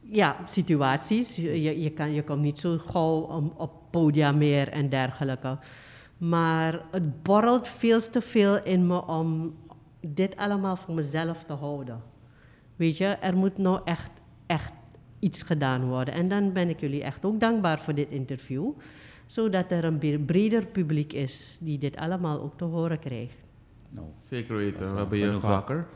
ja, 0.00 0.36
situaties. 0.46 1.36
Je, 1.36 1.80
je, 1.80 1.90
kan, 1.90 2.12
je 2.12 2.22
komt 2.24 2.42
niet 2.42 2.58
zo 2.58 2.78
gauw 2.78 3.20
op 3.56 3.77
podia 3.90 4.32
meer 4.32 4.68
en 4.68 4.88
dergelijke. 4.88 5.58
Maar 6.18 6.82
het 6.90 7.22
borrelt 7.22 7.68
veel 7.68 8.00
te 8.00 8.20
veel 8.20 8.62
in 8.62 8.86
me 8.86 9.06
om 9.06 9.54
dit 10.00 10.36
allemaal 10.36 10.76
voor 10.76 10.94
mezelf 10.94 11.44
te 11.44 11.52
houden. 11.52 12.02
Weet 12.76 12.96
je, 12.96 13.04
er 13.04 13.36
moet 13.36 13.58
nou 13.58 13.80
echt, 13.84 14.10
echt 14.46 14.72
iets 15.18 15.42
gedaan 15.42 15.88
worden. 15.88 16.14
En 16.14 16.28
dan 16.28 16.52
ben 16.52 16.68
ik 16.68 16.80
jullie 16.80 17.02
echt 17.02 17.24
ook 17.24 17.40
dankbaar 17.40 17.80
voor 17.80 17.94
dit 17.94 18.08
interview. 18.08 18.70
Zodat 19.26 19.70
er 19.70 19.84
een 19.84 20.24
breder 20.26 20.66
publiek 20.66 21.12
is 21.12 21.58
die 21.60 21.78
dit 21.78 21.96
allemaal 21.96 22.40
ook 22.40 22.56
te 22.56 22.64
horen 22.64 22.98
krijgt. 22.98 23.36
No. 23.88 24.12
Zeker 24.28 24.56
weten, 24.56 24.92
we 24.92 24.98
hebben 24.98 25.18
je 25.18 25.40
vaker. 25.40 25.86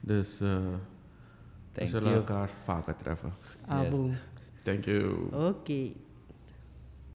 Dus 0.00 0.40
uh, 0.40 0.56
we 1.72 1.86
zullen 1.86 2.14
elkaar 2.14 2.50
vaker 2.64 2.96
treffen. 2.96 3.32
Aboom. 3.66 4.06
Yes. 4.06 4.18
Thank 4.62 4.84
you. 4.84 5.24
Oké. 5.24 5.36
Okay. 5.36 5.96